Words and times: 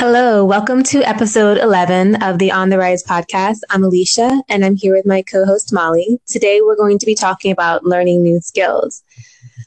Hello, 0.00 0.46
welcome 0.46 0.82
to 0.84 1.02
episode 1.02 1.58
11 1.58 2.22
of 2.22 2.38
the 2.38 2.50
On 2.50 2.70
the 2.70 2.78
Rise 2.78 3.04
podcast. 3.04 3.58
I'm 3.68 3.84
Alicia 3.84 4.42
and 4.48 4.64
I'm 4.64 4.74
here 4.74 4.94
with 4.94 5.04
my 5.04 5.20
co 5.20 5.44
host 5.44 5.74
Molly. 5.74 6.18
Today 6.26 6.62
we're 6.62 6.74
going 6.74 6.98
to 7.00 7.04
be 7.04 7.14
talking 7.14 7.52
about 7.52 7.84
learning 7.84 8.22
new 8.22 8.40
skills. 8.40 9.02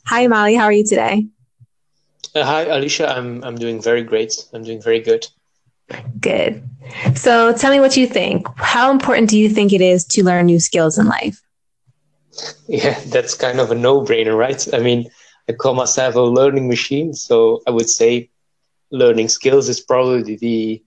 Hi, 0.08 0.26
Molly, 0.26 0.56
how 0.56 0.64
are 0.64 0.72
you 0.72 0.84
today? 0.84 1.28
Uh, 2.34 2.44
hi, 2.44 2.64
Alicia. 2.64 3.16
I'm, 3.16 3.44
I'm 3.44 3.54
doing 3.54 3.80
very 3.80 4.02
great. 4.02 4.34
I'm 4.54 4.64
doing 4.64 4.82
very 4.82 5.02
good. 5.02 5.28
Good. 6.20 6.68
So 7.14 7.54
tell 7.54 7.72
me 7.72 7.80
what 7.80 7.96
you 7.96 8.08
think. 8.08 8.48
How 8.58 8.90
important 8.90 9.30
do 9.30 9.38
you 9.38 9.50
think 9.50 9.72
it 9.72 9.82
is 9.82 10.04
to 10.06 10.24
learn 10.24 10.48
new 10.48 10.60
skills 10.60 10.98
in 10.98 11.06
life? 11.06 11.40
Yeah, 12.68 13.00
that's 13.06 13.36
kind 13.36 13.60
of 13.60 13.70
a 13.70 13.76
no 13.76 14.02
brainer, 14.02 14.36
right? 14.36 14.68
I 14.74 14.80
mean, 14.80 15.12
I 15.48 15.52
call 15.52 15.76
myself 15.76 16.16
a 16.16 16.22
learning 16.22 16.68
machine. 16.68 17.14
So 17.14 17.62
I 17.68 17.70
would 17.70 17.88
say 17.88 18.32
learning 18.94 19.28
skills 19.28 19.68
is 19.68 19.82
probably 19.82 20.38
the, 20.38 20.82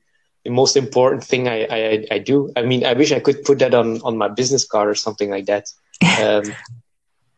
the 0.45 0.51
most 0.51 0.77
important 0.77 1.23
thing 1.25 1.49
I, 1.49 1.65
I, 1.65 2.07
I 2.13 2.19
do. 2.19 2.51
I 2.57 2.63
mean, 2.63 2.87
I 2.87 2.95
wish 2.95 3.13
I 3.13 3.21
could 3.21 3.45
put 3.45 3.59
that 3.59 3.75
on, 3.75 4.01
on 4.03 4.17
my 4.17 4.29
business 4.29 4.65
card 4.65 4.89
or 4.89 4.95
something 4.95 5.31
like 5.31 5.47
that. 5.47 5.67
Um, 6.23 6.45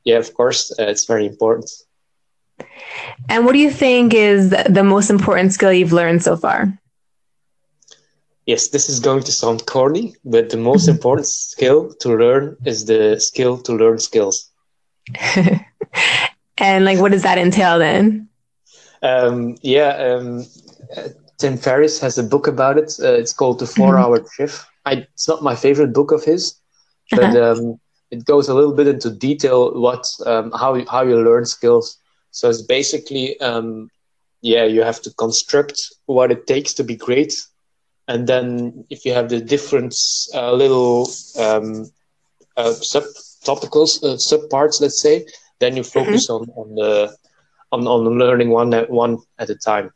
yeah, 0.04 0.18
of 0.18 0.34
course, 0.34 0.72
uh, 0.78 0.84
it's 0.84 1.04
very 1.04 1.26
important. 1.26 1.70
And 3.28 3.44
what 3.44 3.52
do 3.52 3.58
you 3.58 3.70
think 3.70 4.14
is 4.14 4.50
the 4.50 4.84
most 4.84 5.10
important 5.10 5.52
skill 5.52 5.72
you've 5.72 5.92
learned 5.92 6.22
so 6.22 6.36
far? 6.36 6.78
Yes, 8.46 8.68
this 8.68 8.88
is 8.88 9.00
going 9.00 9.22
to 9.24 9.32
sound 9.32 9.66
corny, 9.66 10.14
but 10.24 10.50
the 10.50 10.56
most 10.56 10.88
important 10.94 11.26
skill 11.26 11.92
to 12.00 12.16
learn 12.16 12.56
is 12.64 12.86
the 12.86 13.20
skill 13.20 13.58
to 13.58 13.72
learn 13.74 13.98
skills. 13.98 14.50
and 16.58 16.84
like, 16.84 16.98
what 16.98 17.12
does 17.12 17.22
that 17.22 17.38
entail 17.38 17.78
then? 17.78 18.27
Um, 19.02 19.56
yeah, 19.62 19.90
um, 19.96 20.46
Tim 21.38 21.56
Ferriss 21.56 22.00
has 22.00 22.18
a 22.18 22.22
book 22.22 22.46
about 22.46 22.78
it. 22.78 22.96
Uh, 23.00 23.12
it's 23.12 23.32
called 23.32 23.58
The 23.58 23.66
Four 23.66 23.94
mm-hmm. 23.94 24.04
Hour 24.04 24.26
Chef. 24.36 24.66
I, 24.84 25.06
it's 25.14 25.28
not 25.28 25.42
my 25.42 25.54
favorite 25.54 25.92
book 25.92 26.10
of 26.12 26.24
his, 26.24 26.54
but 27.10 27.24
uh-huh. 27.24 27.52
um, 27.52 27.80
it 28.10 28.24
goes 28.24 28.48
a 28.48 28.54
little 28.54 28.74
bit 28.74 28.88
into 28.88 29.10
detail 29.10 29.78
what 29.80 30.04
um, 30.26 30.50
how 30.52 30.74
you, 30.74 30.86
how 30.90 31.02
you 31.02 31.16
learn 31.22 31.44
skills. 31.44 31.98
So 32.30 32.48
it's 32.48 32.62
basically 32.62 33.38
um, 33.40 33.90
yeah, 34.40 34.64
you 34.64 34.82
have 34.82 35.00
to 35.02 35.10
construct 35.14 35.80
what 36.06 36.30
it 36.30 36.46
takes 36.46 36.72
to 36.74 36.84
be 36.84 36.96
great, 36.96 37.34
and 38.06 38.26
then 38.26 38.84
if 38.90 39.04
you 39.04 39.12
have 39.12 39.28
the 39.28 39.40
different 39.40 39.94
uh, 40.34 40.52
little 40.52 41.08
um, 41.38 41.90
uh, 42.56 42.72
sub 42.72 43.04
topicals, 43.44 44.02
uh, 44.02 44.16
sub 44.16 44.48
parts, 44.50 44.80
let's 44.80 45.00
say, 45.00 45.26
then 45.60 45.76
you 45.76 45.84
focus 45.84 46.28
mm-hmm. 46.28 46.50
on 46.50 46.68
on 46.68 46.74
the 46.74 47.16
on, 47.72 47.86
on 47.86 48.04
learning 48.18 48.50
one 48.50 48.72
at 48.74 48.90
one 48.90 49.18
at 49.38 49.50
a 49.50 49.54
time. 49.54 49.90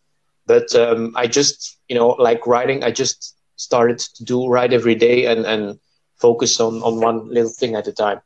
But 0.47 0.75
um, 0.75 1.13
I 1.17 1.27
just, 1.27 1.79
you 1.89 1.97
know, 1.97 2.09
like 2.09 2.47
writing, 2.47 2.83
I 2.83 2.91
just 2.91 3.37
started 3.57 3.99
to 3.99 4.25
do 4.25 4.49
write 4.49 4.73
every 4.73 4.95
day 4.95 5.27
and, 5.27 5.47
and 5.47 5.79
focus 6.17 6.61
on, 6.61 6.83
on 6.83 7.01
one 7.01 7.29
little 7.29 7.51
thing 7.51 7.75
at 7.75 7.87
a 7.87 7.93
time. 7.93 8.21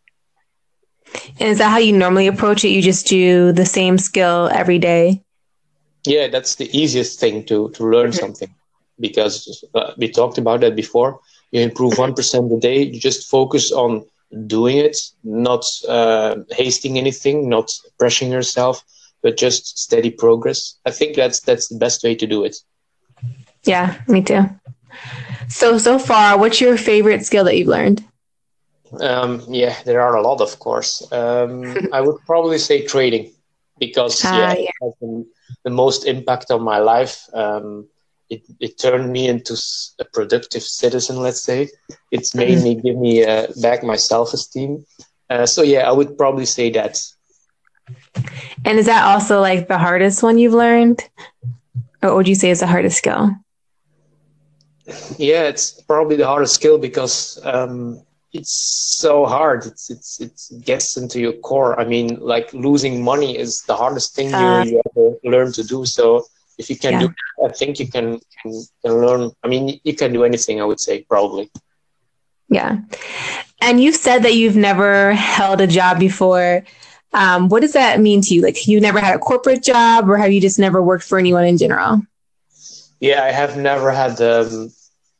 And 1.39 1.49
is 1.49 1.59
that 1.59 1.71
how 1.71 1.79
you 1.79 1.93
normally 1.93 2.27
approach 2.27 2.65
it? 2.65 2.69
You 2.69 2.83
just 2.83 3.07
do 3.07 3.53
the 3.53 3.67
same 3.67 3.99
skill 3.99 4.49
every 4.53 4.79
day? 4.79 5.23
Yeah, 6.05 6.29
that's 6.29 6.55
the 6.55 6.69
easiest 6.77 7.21
thing 7.21 7.45
to, 7.47 7.71
to 7.71 7.85
learn 7.85 8.11
mm-hmm. 8.11 8.19
something 8.19 8.55
because 8.99 9.65
uh, 9.75 9.93
we 9.99 10.09
talked 10.09 10.39
about 10.39 10.61
that 10.61 10.75
before. 10.75 11.21
You 11.51 11.61
improve 11.61 11.95
1% 11.95 12.57
a 12.57 12.61
day, 12.61 12.83
you 12.83 13.01
just 13.01 13.29
focus 13.29 13.73
on 13.73 14.05
doing 14.47 14.79
it, 14.79 14.97
not 15.23 15.65
uh, 15.89 16.37
hasting 16.51 16.99
anything, 16.99 17.49
not 17.49 17.71
pressuring 18.01 18.31
yourself, 18.31 18.83
but 19.27 19.37
just 19.37 19.77
steady 19.77 20.13
progress. 20.13 20.79
I 20.87 20.93
think 20.93 21.17
that's 21.17 21.41
that's 21.41 21.67
the 21.67 21.79
best 21.85 22.05
way 22.05 22.15
to 22.15 22.27
do 22.29 22.45
it. 22.45 22.55
Yeah, 23.65 24.01
me 24.07 24.23
too. 24.23 24.45
So 25.49 25.79
so 25.79 25.99
far, 25.99 26.39
what's 26.39 26.61
your 26.61 26.77
favorite 26.77 27.27
skill 27.27 27.43
that 27.45 27.56
you've 27.56 27.75
learned? 27.78 28.05
Um, 29.00 29.43
yeah, 29.49 29.75
there 29.84 30.00
are 30.00 30.15
a 30.15 30.23
lot, 30.23 30.41
of 30.41 30.61
course. 30.61 30.93
Um, 31.11 31.75
I 31.93 32.00
would 32.00 32.21
probably 32.25 32.59
say 32.59 32.87
trading 32.87 33.33
because 33.81 34.25
uh, 34.25 34.31
yeah, 34.33 34.53
yeah. 34.53 34.71
It 34.71 34.84
has 34.84 34.95
been 35.00 35.27
the 35.65 35.71
most 35.71 36.06
impact 36.06 36.53
on 36.53 36.62
my 36.62 36.79
life. 36.79 37.17
Um, 37.34 37.89
it, 38.31 38.43
it 38.61 38.79
turned 38.79 39.11
me 39.11 39.27
into 39.27 39.55
a 39.99 40.05
productive 40.05 40.62
citizen, 40.62 41.17
let's 41.17 41.43
say. 41.43 41.69
It's 42.12 42.33
made 42.33 42.62
me 42.62 42.77
give 42.77 42.97
me 42.97 43.25
uh, 43.25 43.49
back 43.61 43.83
my 43.83 43.97
self 43.97 44.33
esteem. 44.34 44.87
Uh, 45.29 45.47
so 45.47 45.62
yeah, 45.62 45.83
I 45.91 45.91
would 45.91 46.17
probably 46.17 46.47
say 46.47 46.71
that. 46.79 47.03
And 48.65 48.79
is 48.79 48.87
that 48.87 49.05
also 49.05 49.41
like 49.41 49.69
the 49.69 49.79
hardest 49.79 50.23
one 50.23 50.39
you've 50.39 50.55
learned? 50.55 51.09
Or 52.03 52.11
what 52.11 52.17
would 52.17 52.29
you 52.29 52.35
say 52.35 52.51
is 52.51 52.61
the 52.61 52.67
hardest 52.67 52.99
skill? 52.99 53.31
Yeah, 55.19 55.45
it's 55.45 55.83
probably 55.83 56.17
the 56.17 56.27
hardest 56.27 56.55
skill 56.55 56.79
because 56.79 57.41
um, 57.45 58.03
it's 58.33 58.53
so 58.99 59.27
hard. 59.27 59.67
It's, 59.67 59.91
it's, 59.91 60.21
it's, 60.21 60.51
it 60.51 60.65
gets 60.65 60.97
into 60.97 61.21
your 61.21 61.33
core. 61.33 61.79
I 61.79 61.85
mean, 61.85 62.19
like 62.21 62.53
losing 62.53 63.03
money 63.03 63.37
is 63.37 63.63
the 63.63 63.77
hardest 63.77 64.15
thing 64.15 64.33
uh, 64.33 64.65
you, 64.65 64.73
you 64.73 64.83
ever 64.87 65.17
learn 65.25 65.53
to 65.53 65.65
do. 65.65 65.85
So 65.87 66.25
if 66.59 66.71
you 66.71 66.77
can 66.77 66.93
yeah. 66.93 67.01
do 67.01 67.09
that, 67.09 67.51
I 67.51 67.53
think 67.53 67.81
you 67.81 67.89
can, 67.89 68.21
can, 68.43 68.53
can 68.85 68.93
learn. 68.93 69.33
I 69.43 69.49
mean, 69.49 69.81
you 69.85 69.95
can 69.95 70.13
do 70.13 70.25
anything, 70.25 70.61
I 70.61 70.65
would 70.65 70.81
say, 70.81 71.03
probably. 71.03 71.51
Yeah. 72.49 72.79
And 73.61 73.81
you've 73.83 73.97
said 73.97 74.23
that 74.23 74.35
you've 74.35 74.57
never 74.57 75.13
held 75.15 75.61
a 75.61 75.67
job 75.67 75.99
before. 75.99 76.65
Um, 77.12 77.49
what 77.49 77.62
does 77.62 77.72
that 77.72 78.00
mean 78.00 78.21
to 78.22 78.34
you? 78.34 78.43
Like, 78.43 78.67
you 78.67 78.81
never 78.81 79.00
had 79.00 79.15
a 79.15 79.19
corporate 79.19 79.62
job, 79.62 80.09
or 80.09 80.17
have 80.17 80.33
you 80.33 80.41
just 80.41 80.59
never 80.59 80.83
worked 80.83 81.05
for 81.05 81.19
anyone 81.19 81.44
in 81.44 81.56
general? 81.56 82.03
Yeah, 83.00 83.25
I 83.25 83.31
have 83.31 83.56
never 83.56 83.91
had 83.91 84.21
um, 84.21 84.71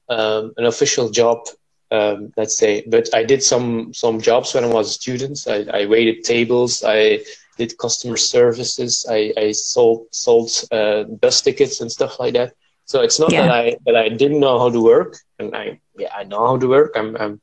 um, 0.09 0.53
an 0.57 0.65
official 0.67 1.11
job, 1.11 1.47
um, 1.91 2.33
let's 2.37 2.57
say, 2.57 2.83
but 2.87 3.09
I 3.15 3.23
did 3.23 3.43
some 3.43 3.93
some 3.95 4.21
jobs 4.21 4.55
when 4.55 4.65
I 4.65 4.69
was 4.69 4.91
a 4.91 4.93
student. 4.93 5.47
I, 5.47 5.83
I 5.83 5.87
waited 5.87 6.25
tables. 6.25 6.83
I 6.85 7.21
did 7.59 7.79
customer 7.79 8.17
services. 8.17 9.07
I, 9.09 9.33
I 9.37 9.53
sold 9.53 10.07
sold 10.11 10.51
uh, 10.73 11.05
bus 11.05 11.41
tickets 11.41 11.81
and 11.81 11.91
stuff 11.91 12.19
like 12.19 12.35
that. 12.35 12.55
So 12.87 13.03
it's 13.03 13.19
not 13.19 13.33
yeah. 13.33 13.43
that 13.43 13.51
I 13.51 13.77
that 13.87 13.97
I 13.97 14.09
didn't 14.09 14.41
know 14.41 14.59
how 14.59 14.71
to 14.71 14.81
work, 14.81 15.19
and 15.39 15.55
I 15.55 15.81
yeah 15.99 16.13
I 16.15 16.25
know 16.25 16.47
how 16.47 16.57
to 16.57 16.69
work. 16.69 16.93
I'm 16.97 17.17
I'm 17.17 17.41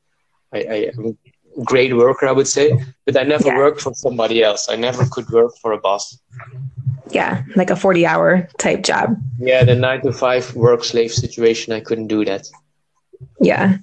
I, 0.52 0.58
I, 0.58 0.76
am 0.96 1.18
great 1.62 1.96
worker, 1.96 2.26
I 2.26 2.32
would 2.32 2.48
say, 2.48 2.72
but 3.06 3.16
I 3.16 3.22
never 3.22 3.48
yeah. 3.48 3.58
worked 3.58 3.80
for 3.80 3.94
somebody 3.94 4.42
else. 4.42 4.68
I 4.68 4.76
never 4.76 5.04
could 5.06 5.28
work 5.30 5.56
for 5.60 5.72
a 5.72 5.78
boss. 5.78 6.18
Yeah, 7.10 7.42
like 7.54 7.70
a 7.70 7.76
40 7.76 8.06
hour 8.06 8.48
type 8.58 8.82
job. 8.82 9.16
Yeah, 9.38 9.64
the 9.64 9.74
nine 9.74 10.02
to 10.02 10.12
five 10.12 10.54
work 10.54 10.84
slave 10.84 11.12
situation, 11.12 11.72
I 11.72 11.80
couldn't 11.80 12.08
do 12.08 12.24
that. 12.24 12.48
Yeah. 13.40 13.78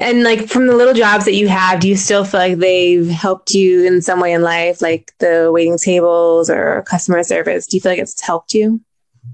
And 0.00 0.22
like 0.22 0.48
from 0.48 0.66
the 0.66 0.76
little 0.76 0.94
jobs 0.94 1.24
that 1.24 1.34
you 1.34 1.48
have, 1.48 1.80
do 1.80 1.88
you 1.88 1.96
still 1.96 2.24
feel 2.24 2.40
like 2.40 2.58
they've 2.58 3.08
helped 3.08 3.50
you 3.50 3.84
in 3.84 4.02
some 4.02 4.20
way 4.20 4.32
in 4.32 4.42
life, 4.42 4.80
like 4.80 5.12
the 5.18 5.50
waiting 5.52 5.78
tables 5.78 6.50
or 6.50 6.82
customer 6.82 7.22
service? 7.22 7.66
Do 7.66 7.76
you 7.76 7.80
feel 7.80 7.92
like 7.92 7.98
it's 7.98 8.20
helped 8.20 8.54
you? 8.54 8.80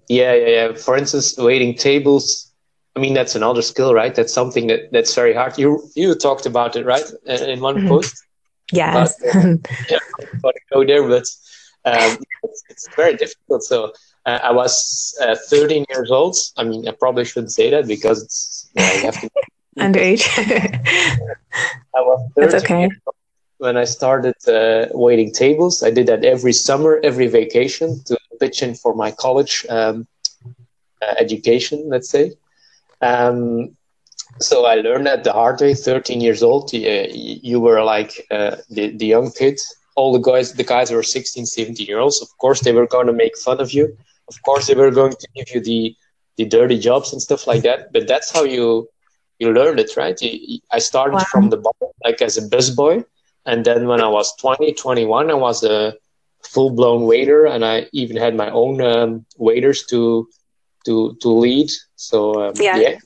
Yeah, 0.09 0.35
yeah, 0.35 0.49
yeah. 0.49 0.73
For 0.75 0.97
instance, 0.97 1.37
waiting 1.37 1.75
tables, 1.75 2.50
I 3.01 3.03
mean, 3.03 3.15
that's 3.15 3.35
another 3.35 3.63
skill, 3.63 3.95
right? 3.95 4.15
That's 4.15 4.35
something 4.35 4.67
that 4.67 4.93
that's 4.93 5.15
very 5.15 5.33
hard. 5.33 5.57
You 5.57 5.89
you 5.95 6.15
talked 6.15 6.45
about 6.45 6.77
it, 6.77 6.85
right, 6.85 7.09
in 7.27 7.61
one 7.61 7.77
mm-hmm. 7.77 7.89
post. 7.89 8.15
Yes. 8.73 9.19
But, 9.19 9.37
uh, 9.37 9.57
yeah, 9.91 9.99
to 10.43 10.61
go 10.71 10.85
there, 10.85 11.09
but 11.09 11.25
um, 11.87 12.19
it's, 12.43 12.63
it's, 12.69 12.89
very 12.95 13.17
difficult. 13.17 13.63
So 13.63 13.95
uh, 14.27 14.39
I 14.43 14.53
was 14.53 15.17
uh, 15.23 15.35
13 15.49 15.87
years 15.89 16.11
old. 16.11 16.37
I 16.59 16.65
mean, 16.65 16.87
I 16.87 16.93
probably 16.93 17.25
shouldn't 17.25 17.53
say 17.53 17.71
that 17.71 17.87
because 17.87 18.23
it's 18.23 18.69
you, 18.77 18.83
know, 18.83 18.93
you 18.93 19.01
have 19.01 19.21
to 19.23 19.31
underage. 19.79 20.25
I 21.97 22.01
was 22.03 22.31
13 22.37 22.51
That's 22.51 22.65
okay. 22.65 22.91
When 23.57 23.79
I 23.79 23.85
started 23.85 24.37
uh, 24.47 24.89
waiting 24.93 25.33
tables, 25.33 25.83
I 25.83 25.91
did 25.91 26.07
that 26.09 26.23
every 26.23 26.53
summer, 26.53 27.01
every 27.03 27.29
vacation 27.29 28.05
to 28.05 28.19
pitch 28.39 28.63
in 28.63 28.75
for 28.75 28.95
my 28.95 29.11
college 29.11 29.65
um, 29.71 30.07
uh, 31.01 31.15
education, 31.19 31.89
let's 31.89 32.11
say. 32.11 32.33
Um, 33.01 33.77
so 34.39 34.65
I 34.65 34.77
learned 34.77 35.07
that 35.07 35.25
the 35.25 35.33
hard 35.33 35.61
way. 35.61 35.75
13 35.75 36.21
years 36.21 36.43
old, 36.43 36.73
you, 36.73 37.09
you 37.13 37.61
were 37.61 37.83
like 37.83 38.27
uh, 38.31 38.57
the 38.71 38.97
the 38.97 39.07
young 39.07 39.31
kid. 39.33 39.59
All 39.97 40.13
the 40.13 40.19
guys, 40.19 40.55
the 40.55 40.65
guys 40.65 40.91
were 40.91 41.03
16, 41.03 41.47
17 41.47 41.87
year 41.87 41.99
olds. 41.99 42.23
Of 42.23 42.29
course, 42.39 42.61
they 42.61 42.73
were 42.73 42.87
going 42.87 43.07
to 43.07 43.13
make 43.13 43.37
fun 43.37 43.61
of 43.61 43.73
you. 43.73 43.97
Of 44.29 44.41
course, 44.43 44.67
they 44.67 44.75
were 44.75 44.91
going 44.91 45.13
to 45.13 45.29
give 45.35 45.55
you 45.55 45.61
the 45.61 45.97
the 46.37 46.45
dirty 46.47 46.79
jobs 46.79 47.13
and 47.13 47.21
stuff 47.21 47.47
like 47.47 47.63
that. 47.63 47.93
But 47.93 48.07
that's 48.07 48.31
how 48.31 48.45
you 48.45 48.89
you 49.39 49.53
learned 49.53 49.81
it, 49.81 49.97
right? 49.97 50.19
I 50.71 50.79
started 50.79 51.17
wow. 51.17 51.25
from 51.31 51.51
the 51.51 51.57
bottom, 51.57 51.89
like 52.05 52.23
as 52.23 52.37
a 52.37 52.49
busboy, 52.49 53.05
and 53.47 53.65
then 53.65 53.89
when 53.89 54.01
I 54.01 54.09
was 54.09 54.37
20, 54.37 54.75
21, 54.75 55.31
I 55.31 55.35
was 55.35 55.65
a 55.65 55.95
full 56.43 56.71
blown 56.71 57.07
waiter, 57.07 57.47
and 57.47 57.65
I 57.65 57.87
even 57.93 58.17
had 58.17 58.37
my 58.37 58.51
own 58.51 58.81
um, 58.81 59.27
waiters 59.37 59.85
to 59.87 60.29
to 60.87 61.17
to 61.21 61.29
lead. 61.29 61.71
So 62.01 62.49
um, 62.49 62.55
yeah. 62.57 62.79
yeah, 62.79 62.99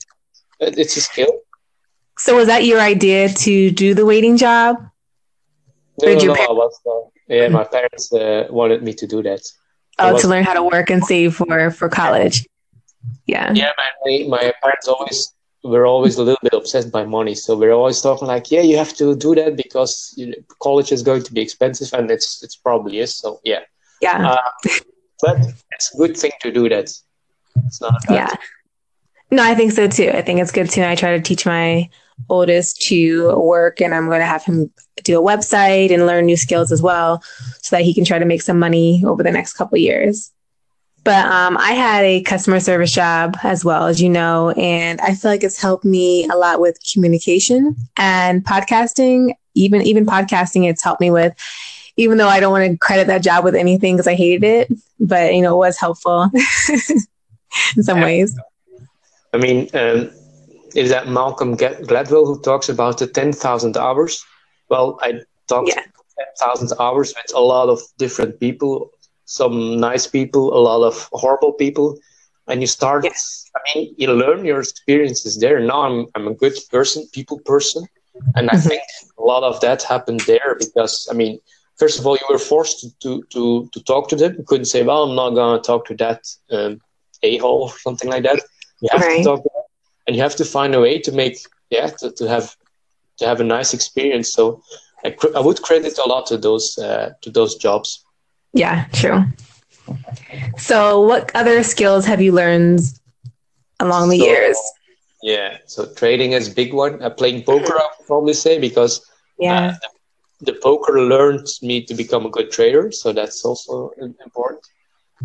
it's 0.61 0.95
a 0.95 1.01
skill. 1.01 1.41
So 2.17 2.37
was 2.37 2.47
that 2.47 2.63
your 2.63 2.79
idea 2.79 3.27
to 3.27 3.69
do 3.69 3.93
the 3.93 4.05
waiting 4.05 4.37
job? 4.37 4.77
No, 6.01 6.13
no, 6.13 6.25
no 6.25 6.33
I 6.33 6.51
was, 6.51 6.79
uh, 6.87 7.09
yeah, 7.27 7.49
my 7.49 7.65
parents 7.65 8.13
uh, 8.13 8.47
wanted 8.49 8.83
me 8.83 8.93
to 8.93 9.05
do 9.05 9.21
that. 9.23 9.41
Oh, 9.99 10.17
to 10.17 10.27
learn 10.29 10.45
how 10.45 10.53
to 10.53 10.63
work 10.63 10.89
and 10.89 11.03
save 11.03 11.35
for 11.35 11.71
for 11.71 11.89
college. 11.89 12.47
Yeah. 13.25 13.51
Yeah, 13.53 13.71
my, 13.77 14.25
my 14.29 14.53
parents 14.63 14.87
always 14.87 15.33
were 15.61 15.85
always 15.85 16.15
a 16.17 16.23
little 16.23 16.39
bit 16.41 16.53
obsessed 16.53 16.89
by 16.89 17.03
money. 17.03 17.35
So 17.35 17.57
we're 17.57 17.73
always 17.73 17.99
talking 17.99 18.29
like, 18.29 18.49
yeah, 18.49 18.61
you 18.61 18.77
have 18.77 18.93
to 18.95 19.13
do 19.15 19.35
that 19.35 19.57
because 19.57 20.13
you 20.15 20.27
know, 20.27 20.35
college 20.61 20.93
is 20.93 21.03
going 21.03 21.23
to 21.23 21.33
be 21.33 21.41
expensive, 21.41 21.91
and 21.91 22.09
it's 22.09 22.41
it's 22.43 22.55
probably 22.55 22.99
is. 22.99 23.13
So 23.15 23.41
yeah. 23.43 23.63
Yeah. 24.01 24.25
Uh, 24.29 24.69
but 25.21 25.37
it's 25.71 25.93
a 25.93 25.97
good 25.97 26.15
thing 26.15 26.31
to 26.43 26.51
do 26.51 26.69
that. 26.69 26.87
It's 27.65 27.81
not. 27.81 28.01
yeah. 28.09 28.27
Thing. 28.27 28.39
No, 29.31 29.43
I 29.43 29.55
think 29.55 29.71
so 29.71 29.87
too. 29.87 30.11
I 30.13 30.21
think 30.21 30.39
it's 30.39 30.51
good 30.51 30.69
too. 30.69 30.83
I 30.83 30.95
try 30.95 31.17
to 31.17 31.21
teach 31.21 31.45
my 31.45 31.89
oldest 32.29 32.81
to 32.83 33.37
work, 33.39 33.81
and 33.81 33.93
I'm 33.93 34.07
going 34.07 34.19
to 34.19 34.25
have 34.25 34.43
him 34.43 34.71
do 35.03 35.19
a 35.19 35.23
website 35.23 35.91
and 35.91 36.05
learn 36.05 36.25
new 36.25 36.37
skills 36.37 36.71
as 36.71 36.81
well, 36.81 37.21
so 37.61 37.75
that 37.75 37.83
he 37.83 37.93
can 37.93 38.05
try 38.05 38.19
to 38.19 38.25
make 38.25 38.41
some 38.41 38.59
money 38.59 39.03
over 39.05 39.23
the 39.23 39.31
next 39.31 39.53
couple 39.53 39.77
years. 39.77 40.31
But 41.03 41.25
um, 41.27 41.55
I 41.57 41.73
had 41.73 42.03
a 42.03 42.23
customer 42.23 42.59
service 42.59 42.91
job 42.91 43.37
as 43.43 43.63
well, 43.63 43.85
as 43.85 44.01
you 44.01 44.09
know, 44.09 44.49
and 44.51 44.99
I 45.01 45.13
feel 45.13 45.29
like 45.29 45.43
it's 45.43 45.61
helped 45.61 45.85
me 45.85 46.27
a 46.27 46.35
lot 46.35 46.59
with 46.59 46.79
communication 46.91 47.75
and 47.97 48.43
podcasting. 48.43 49.33
Even 49.53 49.81
even 49.83 50.05
podcasting, 50.05 50.67
it's 50.67 50.83
helped 50.83 51.01
me 51.01 51.11
with. 51.11 51.33
Even 51.97 52.17
though 52.17 52.27
I 52.27 52.39
don't 52.39 52.51
want 52.51 52.69
to 52.69 52.77
credit 52.77 53.07
that 53.07 53.23
job 53.23 53.43
with 53.43 53.55
anything 53.55 53.95
because 53.95 54.07
I 54.07 54.15
hated 54.15 54.43
it, 54.43 54.79
but 54.99 55.33
you 55.33 55.41
know, 55.41 55.53
it 55.53 55.57
was 55.57 55.77
helpful 55.77 56.29
in 57.77 57.83
some 57.83 58.01
ways. 58.01 58.37
I 59.35 59.37
mean, 59.37 59.69
um, 59.73 60.11
is 60.75 60.89
that 60.89 61.07
Malcolm 61.07 61.55
Gladwell 61.57 62.25
who 62.25 62.41
talks 62.41 62.69
about 62.69 62.97
the 62.97 63.07
ten 63.07 63.31
thousand 63.33 63.77
hours? 63.77 64.23
Well, 64.69 64.97
I 65.01 65.21
talked 65.47 65.69
yeah. 65.69 65.81
ten 66.19 66.31
thousand 66.39 66.71
hours 66.79 67.13
with 67.15 67.31
a 67.35 67.39
lot 67.53 67.69
of 67.69 67.79
different 67.97 68.39
people 68.39 68.91
some 69.25 69.77
nice 69.77 70.07
people, 70.07 70.55
a 70.55 70.61
lot 70.61 70.85
of 70.85 71.09
horrible 71.11 71.53
people, 71.53 71.99
and 72.47 72.61
you 72.61 72.67
start. 72.67 73.03
Yes. 73.03 73.49
I 73.55 73.59
mean, 73.73 73.95
you 73.97 74.13
learn 74.13 74.45
your 74.45 74.59
experiences 74.59 75.39
there. 75.39 75.59
Now 75.59 75.81
I'm 75.81 76.07
I'm 76.15 76.27
a 76.27 76.33
good 76.33 76.57
person, 76.71 77.07
people 77.11 77.39
person, 77.39 77.87
and 78.35 78.49
I 78.49 78.53
mm-hmm. 78.53 78.69
think 78.69 78.81
a 79.17 79.23
lot 79.23 79.43
of 79.43 79.59
that 79.61 79.83
happened 79.83 80.21
there 80.21 80.55
because 80.59 81.07
I 81.11 81.13
mean, 81.13 81.39
first 81.77 81.99
of 81.99 82.05
all, 82.05 82.15
you 82.15 82.27
were 82.29 82.39
forced 82.39 82.81
to 82.81 82.89
to 83.01 83.23
to, 83.31 83.69
to 83.73 83.83
talk 83.83 84.09
to 84.09 84.15
them. 84.15 84.35
You 84.37 84.45
couldn't 84.45 84.65
say, 84.65 84.83
"Well, 84.83 85.03
I'm 85.03 85.15
not 85.15 85.31
going 85.31 85.59
to 85.59 85.65
talk 85.65 85.85
to 85.87 85.95
that 85.95 86.21
um, 86.51 86.79
a 87.23 87.37
hole" 87.37 87.63
or 87.63 87.77
something 87.79 88.09
like 88.09 88.23
that. 88.23 88.41
You 88.85 88.89
have 88.91 89.01
right. 89.01 89.17
to 89.17 89.23
talk, 89.23 89.43
and 90.05 90.15
you 90.15 90.21
have 90.21 90.35
to 90.35 90.45
find 90.45 90.75
a 90.75 90.79
way 90.79 90.99
to 90.99 91.11
make 91.11 91.37
yeah 91.71 91.87
to, 91.99 92.11
to 92.11 92.27
have 92.27 92.55
to 93.17 93.25
have 93.25 93.39
a 93.41 93.43
nice 93.43 93.73
experience. 93.73 94.31
So 94.31 94.61
I, 95.03 95.09
cr- 95.09 95.35
I 95.35 95.39
would 95.39 95.61
credit 95.63 95.97
a 95.97 96.07
lot 96.07 96.27
to 96.27 96.37
those 96.37 96.77
uh, 96.77 97.13
to 97.21 97.31
those 97.31 97.55
jobs. 97.55 98.05
Yeah, 98.53 98.85
true. 98.93 99.25
So, 100.57 101.01
what 101.01 101.31
other 101.35 101.63
skills 101.63 102.05
have 102.05 102.21
you 102.21 102.31
learned 102.31 102.81
along 103.79 104.09
the 104.09 104.19
so, 104.19 104.25
years? 104.25 104.57
Yeah, 105.23 105.57
so 105.65 105.91
trading 105.93 106.33
is 106.33 106.47
a 106.51 106.53
big 106.53 106.73
one. 106.73 107.01
Uh, 107.01 107.09
playing 107.09 107.43
poker, 107.43 107.73
I 107.73 107.89
would 107.97 108.07
probably 108.07 108.33
say, 108.33 108.59
because 108.59 109.05
yeah, 109.39 109.67
uh, 109.67 109.75
the, 110.39 110.51
the, 110.51 110.59
poker 110.61 111.01
learned 111.01 111.47
me 111.61 111.83
to 111.85 111.93
become 111.95 112.25
a 112.25 112.29
good 112.29 112.51
trader. 112.51 112.91
So 112.91 113.11
that's 113.11 113.43
also 113.43 113.91
important. 113.99 114.61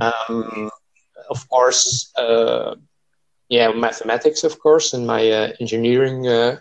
Um, 0.00 0.70
of 1.28 1.48
course, 1.48 2.12
uh, 2.16 2.76
yeah, 3.50 3.73
mathematics, 3.73 4.44
of 4.44 4.58
course, 4.61 4.94
in 4.94 5.05
my 5.05 5.31
uh, 5.31 5.52
engineering 5.61 6.26
uh, 6.29 6.56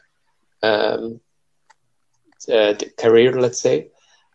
um, 0.63 1.21
uh, 2.51 2.73
career, 2.97 3.39
let's 3.39 3.61
say. 3.61 3.87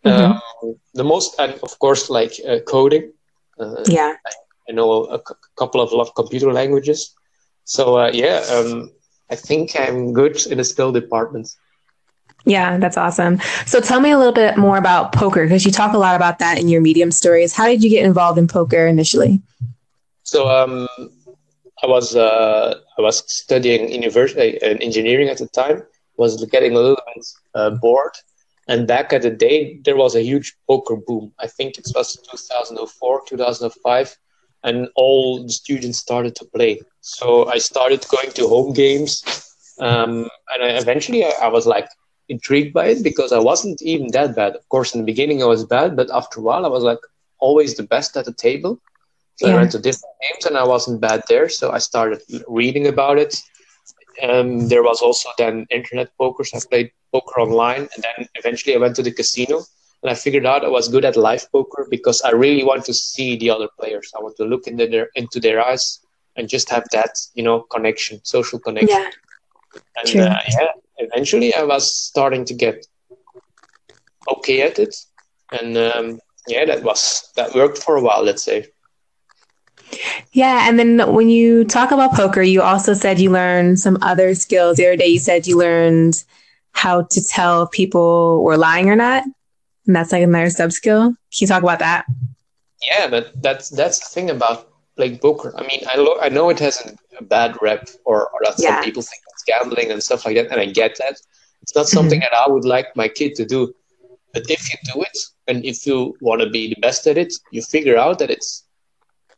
Mm-hmm. 0.04 0.32
Um, 0.32 0.76
the 0.94 1.04
most, 1.04 1.38
and 1.38 1.54
of 1.62 1.78
course, 1.78 2.08
like 2.08 2.32
uh, 2.48 2.60
coding. 2.66 3.12
Uh, 3.58 3.82
yeah. 3.86 4.14
I, 4.24 4.30
I 4.68 4.72
know 4.72 5.04
a 5.06 5.18
c- 5.18 5.34
couple 5.56 5.80
of, 5.80 5.92
of 5.92 6.14
computer 6.14 6.52
languages. 6.52 7.14
So 7.64 7.98
uh, 7.98 8.10
yeah, 8.14 8.44
um, 8.52 8.90
I 9.30 9.34
think 9.36 9.78
I'm 9.78 10.12
good 10.12 10.46
in 10.46 10.58
the 10.58 10.64
skill 10.64 10.92
department. 10.92 11.48
Yeah, 12.46 12.76
that's 12.78 12.98
awesome. 12.98 13.40
So 13.66 13.80
tell 13.80 14.00
me 14.00 14.10
a 14.10 14.18
little 14.18 14.34
bit 14.34 14.58
more 14.58 14.76
about 14.76 15.12
poker 15.12 15.44
because 15.44 15.64
you 15.64 15.72
talk 15.72 15.94
a 15.94 15.98
lot 15.98 16.14
about 16.14 16.38
that 16.40 16.58
in 16.58 16.68
your 16.68 16.82
medium 16.82 17.10
stories. 17.10 17.54
How 17.54 17.66
did 17.66 17.82
you 17.82 17.88
get 17.88 18.04
involved 18.04 18.38
in 18.38 18.46
poker 18.46 18.86
initially? 18.86 19.40
So 20.24 20.48
um, 20.48 20.86
I 21.84 21.86
was 21.86 22.06
uh, 22.16 22.74
I 22.98 23.00
was 23.08 23.16
studying 23.42 23.82
university 24.00 24.48
uh, 24.62 24.76
engineering 24.88 25.28
at 25.28 25.38
the 25.38 25.48
time. 25.62 25.78
Was 26.16 26.32
getting 26.54 26.72
a 26.72 26.78
little 26.78 27.02
bit 27.14 27.26
uh, 27.54 27.70
bored 27.84 28.16
and 28.66 28.86
back 28.86 29.12
at 29.12 29.22
the 29.22 29.30
day, 29.30 29.78
there 29.84 29.96
was 29.96 30.14
a 30.14 30.22
huge 30.22 30.56
poker 30.66 30.96
boom. 30.96 31.32
I 31.38 31.46
think 31.46 31.78
it 31.78 31.86
was 31.94 32.16
2004, 32.30 33.22
2005, 33.28 34.16
and 34.62 34.88
all 34.96 35.42
the 35.42 35.52
students 35.52 35.98
started 35.98 36.34
to 36.36 36.46
play. 36.46 36.80
So 37.00 37.46
I 37.48 37.58
started 37.58 38.06
going 38.08 38.30
to 38.32 38.48
home 38.48 38.72
games, 38.72 39.22
um, 39.80 40.28
and 40.52 40.62
I, 40.62 40.68
eventually 40.78 41.24
I, 41.24 41.32
I, 41.42 41.48
was 41.48 41.66
like 41.66 41.88
intrigued 42.30 42.72
by 42.72 42.86
it 42.86 43.02
because 43.02 43.32
I 43.32 43.38
wasn't 43.38 43.82
even 43.82 44.10
that 44.12 44.34
bad. 44.34 44.56
Of 44.56 44.66
course, 44.70 44.94
in 44.94 45.00
the 45.00 45.06
beginning 45.06 45.42
I 45.42 45.46
was 45.46 45.66
bad, 45.66 45.94
but 45.94 46.10
after 46.10 46.40
a 46.40 46.42
while 46.42 46.64
I 46.64 46.68
was 46.68 46.84
like 46.84 47.00
always 47.38 47.76
the 47.76 47.82
best 47.82 48.16
at 48.16 48.24
the 48.24 48.32
table. 48.32 48.80
So 49.36 49.48
yeah. 49.48 49.54
I 49.54 49.56
went 49.56 49.72
to 49.72 49.78
different 49.78 50.14
games 50.22 50.46
and 50.46 50.56
I 50.56 50.64
wasn't 50.64 51.00
bad 51.00 51.22
there. 51.28 51.48
So 51.48 51.72
I 51.72 51.78
started 51.78 52.22
reading 52.48 52.86
about 52.86 53.18
it. 53.18 53.40
Um, 54.22 54.68
there 54.68 54.82
was 54.82 55.00
also 55.02 55.28
then 55.38 55.66
internet 55.70 56.10
poker. 56.18 56.44
So 56.44 56.58
I 56.58 56.60
played 56.70 56.92
poker 57.12 57.40
online, 57.40 57.88
and 57.94 58.04
then 58.04 58.28
eventually 58.36 58.74
I 58.76 58.78
went 58.78 58.94
to 58.96 59.02
the 59.02 59.12
casino. 59.12 59.62
And 60.02 60.10
I 60.10 60.14
figured 60.14 60.46
out 60.46 60.64
I 60.64 60.68
was 60.68 60.88
good 60.88 61.04
at 61.04 61.16
live 61.16 61.50
poker 61.50 61.86
because 61.90 62.20
I 62.22 62.30
really 62.30 62.62
want 62.62 62.84
to 62.84 62.94
see 62.94 63.36
the 63.36 63.50
other 63.50 63.68
players. 63.80 64.12
I 64.16 64.22
want 64.22 64.36
to 64.36 64.44
look 64.44 64.66
into 64.66 64.86
their 64.86 65.08
into 65.14 65.40
their 65.40 65.60
eyes 65.64 66.00
and 66.36 66.48
just 66.48 66.68
have 66.70 66.84
that, 66.92 67.18
you 67.34 67.42
know, 67.42 67.60
connection, 67.62 68.20
social 68.24 68.58
connection. 68.58 68.98
Yeah. 68.98 69.10
And 69.96 70.08
True. 70.08 70.20
Uh, 70.20 70.38
yeah, 70.48 70.72
eventually 70.98 71.54
I 71.54 71.62
was 71.62 71.96
starting 71.96 72.44
to 72.44 72.54
get 72.54 72.86
okay 74.30 74.62
at 74.62 74.78
it, 74.78 74.94
and 75.50 75.76
um, 75.76 76.20
yeah, 76.46 76.64
that 76.66 76.84
was 76.84 77.30
that 77.34 77.54
worked 77.54 77.78
for 77.78 77.96
a 77.96 78.02
while. 78.02 78.22
Let's 78.22 78.44
say. 78.44 78.68
Yeah. 80.32 80.68
And 80.68 80.78
then 80.78 81.12
when 81.12 81.28
you 81.28 81.64
talk 81.64 81.90
about 81.90 82.14
poker, 82.14 82.42
you 82.42 82.62
also 82.62 82.94
said 82.94 83.20
you 83.20 83.30
learned 83.30 83.78
some 83.78 83.98
other 84.02 84.34
skills. 84.34 84.76
The 84.76 84.86
other 84.86 84.96
day 84.96 85.06
you 85.06 85.18
said 85.18 85.46
you 85.46 85.58
learned 85.58 86.24
how 86.72 87.02
to 87.02 87.24
tell 87.24 87.68
people 87.68 88.42
were 88.42 88.56
lying 88.56 88.90
or 88.90 88.96
not. 88.96 89.24
And 89.86 89.94
that's 89.94 90.12
like 90.12 90.22
another 90.22 90.50
sub 90.50 90.72
skill. 90.72 91.08
Can 91.08 91.16
you 91.32 91.46
talk 91.46 91.62
about 91.62 91.78
that? 91.78 92.06
Yeah, 92.82 93.08
but 93.08 93.40
that's 93.42 93.70
that's 93.70 94.00
the 94.00 94.14
thing 94.14 94.30
about 94.30 94.68
playing 94.96 95.18
poker. 95.18 95.52
I 95.56 95.66
mean, 95.66 95.80
I, 95.88 95.96
lo- 95.96 96.18
I 96.20 96.28
know 96.28 96.50
it 96.50 96.58
has 96.58 96.80
a, 97.18 97.24
bad 97.24 97.56
rep 97.62 97.88
or, 98.04 98.28
or 98.28 98.40
that 98.42 98.54
yeah. 98.58 98.76
some 98.76 98.84
people 98.84 99.02
think 99.02 99.22
it's 99.32 99.44
gambling 99.44 99.90
and 99.90 100.02
stuff 100.02 100.24
like 100.24 100.34
that. 100.34 100.50
And 100.50 100.60
I 100.60 100.66
get 100.66 100.96
that. 100.98 101.16
It's 101.62 101.74
not 101.74 101.86
something 101.86 102.20
mm-hmm. 102.20 102.34
that 102.34 102.48
I 102.48 102.50
would 102.50 102.64
like 102.64 102.94
my 102.96 103.08
kid 103.08 103.34
to 103.36 103.44
do. 103.44 103.72
But 104.32 104.50
if 104.50 104.68
you 104.72 104.78
do 104.92 105.02
it 105.02 105.16
and 105.46 105.64
if 105.64 105.86
you 105.86 106.16
want 106.20 106.42
to 106.42 106.50
be 106.50 106.68
the 106.68 106.80
best 106.80 107.06
at 107.06 107.16
it, 107.16 107.32
you 107.52 107.62
figure 107.62 107.96
out 107.96 108.18
that 108.18 108.30
it's 108.30 108.64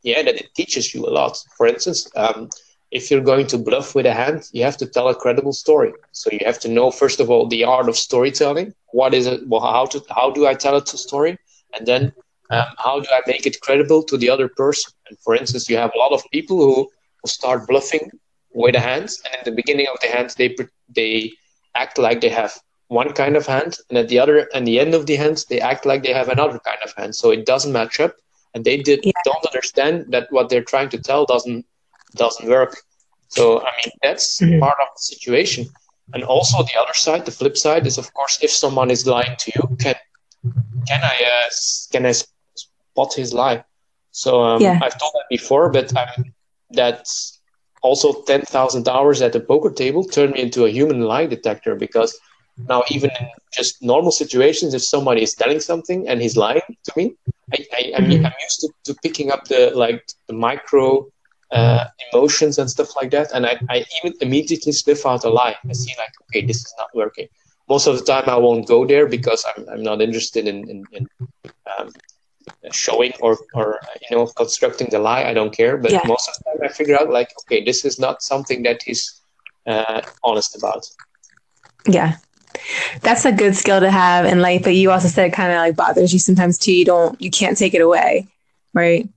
yeah, 0.07 0.23
that 0.23 0.37
it 0.37 0.55
teaches 0.55 0.95
you 0.95 1.05
a 1.05 1.13
lot. 1.19 1.37
For 1.57 1.67
instance, 1.67 2.09
um, 2.15 2.49
if 2.93 3.11
you're 3.11 3.29
going 3.33 3.49
to 3.49 3.59
bluff 3.59 3.95
with 3.97 4.07
a 4.07 4.15
hand, 4.15 4.49
you 4.53 4.63
have 4.63 4.77
to 4.79 4.87
tell 4.87 5.09
a 5.09 5.15
credible 5.15 5.53
story. 5.53 5.93
So 6.13 6.31
you 6.31 6.39
have 6.47 6.61
to 6.61 6.69
know 6.69 6.93
first 6.93 7.19
of 7.19 7.29
all 7.29 7.49
the 7.49 7.65
art 7.65 7.89
of 7.89 7.97
storytelling. 7.97 8.73
What 8.93 9.13
is 9.15 9.27
it? 9.27 9.41
Well, 9.49 9.61
how 9.61 9.87
to 9.87 9.99
how 10.19 10.31
do 10.31 10.47
I 10.47 10.55
tell 10.55 10.77
a 10.77 10.87
story? 10.87 11.37
And 11.75 11.85
then 11.91 12.13
um, 12.51 12.69
how 12.79 13.01
do 13.01 13.09
I 13.11 13.21
make 13.27 13.47
it 13.47 13.61
credible 13.61 14.05
to 14.05 14.17
the 14.17 14.31
other 14.31 14.49
person? 14.49 14.93
And 15.09 15.19
for 15.25 15.35
instance, 15.35 15.69
you 15.69 15.77
have 15.77 15.93
a 15.95 15.99
lot 15.99 16.13
of 16.13 16.23
people 16.31 16.59
who, 16.59 16.89
who 17.21 17.29
start 17.29 17.67
bluffing 17.67 18.09
with 18.55 18.77
a 18.77 18.81
hand, 18.81 19.11
and 19.25 19.35
in 19.39 19.45
the 19.49 19.57
beginning 19.61 19.89
of 19.93 19.99
the 20.01 20.09
hand, 20.17 20.29
they 20.39 20.55
they 20.99 21.33
act 21.75 21.99
like 21.99 22.21
they 22.21 22.35
have 22.43 22.53
one 22.87 23.13
kind 23.13 23.37
of 23.37 23.45
hand, 23.45 23.73
and 23.89 23.99
at 23.99 24.09
the 24.09 24.21
other 24.21 24.37
and 24.55 24.65
the 24.67 24.79
end 24.79 24.95
of 24.95 25.07
the 25.07 25.17
hand, 25.17 25.45
they 25.51 25.61
act 25.61 25.85
like 25.85 26.05
they 26.05 26.13
have 26.21 26.29
another 26.29 26.61
kind 26.61 26.83
of 26.85 26.93
hand. 26.97 27.13
So 27.17 27.33
it 27.33 27.45
doesn't 27.45 27.73
match 27.73 27.99
up 27.99 28.15
and 28.57 28.65
they 28.65 28.79
did 28.79 29.01
yeah. 29.05 29.13
don't 29.25 29.45
understand 29.45 30.07
that 30.09 30.33
what 30.33 30.49
they're 30.49 30.69
trying 30.73 30.89
to 30.89 30.99
tell 30.99 31.27
doesn't 31.27 31.65
doesn't 32.15 32.49
work. 32.49 32.73
So 33.29 33.61
I 33.61 33.71
mean 33.79 33.93
that's 34.03 34.41
mm-hmm. 34.41 34.61
part 34.61 34.79
of 34.81 34.89
the 34.97 35.03
situation. 35.15 35.67
And 36.15 36.25
also 36.25 36.63
the 36.63 36.81
other 36.81 36.95
side, 36.95 37.27
the 37.27 37.37
flip 37.41 37.57
side 37.59 37.87
is 37.87 37.99
of 37.99 38.13
course 38.15 38.39
if 38.41 38.51
someone 38.51 38.91
is 38.91 39.07
lying 39.07 39.37
to 39.43 39.53
you, 39.57 39.77
can 39.85 39.97
can 40.89 41.01
I 41.15 41.17
uh, 41.35 41.49
can 41.93 42.07
I 42.07 42.13
spot 42.13 43.13
his 43.15 43.35
lie? 43.35 43.63
So 44.13 44.43
um, 44.43 44.63
yeah. 44.63 44.81
I've 44.83 44.99
told 44.99 45.13
that 45.19 45.29
before, 45.29 45.69
but 45.69 45.95
um, 45.95 46.25
that's 46.71 47.41
also 47.83 48.23
ten 48.23 48.43
thousand 48.55 48.89
hours 48.89 49.21
at 49.21 49.33
the 49.35 49.41
poker 49.41 49.71
table 49.71 50.03
turned 50.03 50.33
me 50.33 50.41
into 50.41 50.65
a 50.65 50.71
human 50.71 51.01
lie 51.03 51.27
detector 51.27 51.75
because 51.75 52.19
now 52.73 52.85
even 52.89 53.11
in 53.21 53.27
just 53.53 53.83
normal 53.83 54.13
situations, 54.13 54.73
if 54.73 54.83
somebody 54.83 55.23
is 55.23 55.35
telling 55.35 55.61
something 55.61 56.09
and 56.09 56.23
he's 56.23 56.39
lying 56.39 56.69
to 56.85 56.93
me, 56.97 57.17
I, 57.53 57.67
I, 57.73 57.81
am 57.95 58.05
mm-hmm. 58.05 58.27
I'm 58.27 58.33
used 58.41 58.61
to, 58.61 58.69
to 58.85 58.95
picking 59.03 59.31
up 59.31 59.45
the 59.47 59.73
like 59.75 60.05
the 60.27 60.33
micro 60.33 61.07
uh, 61.53 61.85
emotions 62.13 62.59
and 62.59 62.69
stuff 62.71 62.97
like 62.97 63.11
that, 63.13 63.31
and 63.33 63.47
I, 63.47 63.59
I 63.71 63.85
even 64.03 64.17
immediately 64.21 64.73
sniff 64.73 65.07
out 65.07 65.25
a 65.25 65.31
lie. 65.31 65.57
I 65.69 65.73
see 65.73 65.95
like, 65.99 66.13
okay, 66.25 66.45
this 66.45 66.59
is 66.59 66.75
not 66.79 66.89
working. 66.95 67.29
Most 67.69 67.87
of 67.87 67.99
the 67.99 68.05
time, 68.05 68.29
I 68.29 68.37
won't 68.37 68.67
go 68.67 68.87
there 68.87 69.07
because 69.07 69.45
I'm, 69.57 69.69
I'm 69.69 69.83
not 69.83 70.01
interested 70.01 70.47
in, 70.49 70.69
in, 70.69 70.85
in 70.93 71.09
um, 71.79 71.91
showing 72.73 73.13
or 73.21 73.39
or 73.55 73.81
you 74.11 74.17
know 74.17 74.27
constructing 74.27 74.89
the 74.91 74.99
lie. 74.99 75.25
I 75.25 75.35
don't 75.35 75.57
care, 75.57 75.77
but 75.77 75.93
yeah. 75.93 76.03
most 76.07 76.29
of 76.29 76.35
the 76.37 76.45
time 76.45 76.69
I 76.69 76.73
figure 76.73 76.99
out 76.99 77.11
like, 77.11 77.33
okay, 77.43 77.65
this 77.65 77.85
is 77.85 77.99
not 77.99 78.23
something 78.23 78.63
that 78.65 78.83
he's 78.83 79.21
uh, 79.67 80.03
honest 80.25 80.57
about. 80.57 80.89
Yeah, 81.87 82.17
that's 83.03 83.25
a 83.25 83.33
good 83.33 83.57
skill 83.57 83.81
to 83.81 83.91
have 83.91 84.25
in 84.25 84.41
life. 84.41 84.63
But 84.65 84.75
you 84.75 84.91
also 84.91 85.09
said 85.09 85.27
it 85.29 85.33
kind 85.33 85.53
of 85.53 85.59
like 85.59 85.77
bothers 85.77 86.13
you 86.13 86.19
sometimes 86.19 86.59
too. 86.59 86.73
You 86.73 86.85
don't, 86.85 87.21
you 87.21 87.31
can't 87.31 87.57
take 87.57 87.75
it 87.75 87.81
away, 87.81 88.27
right? 88.75 89.09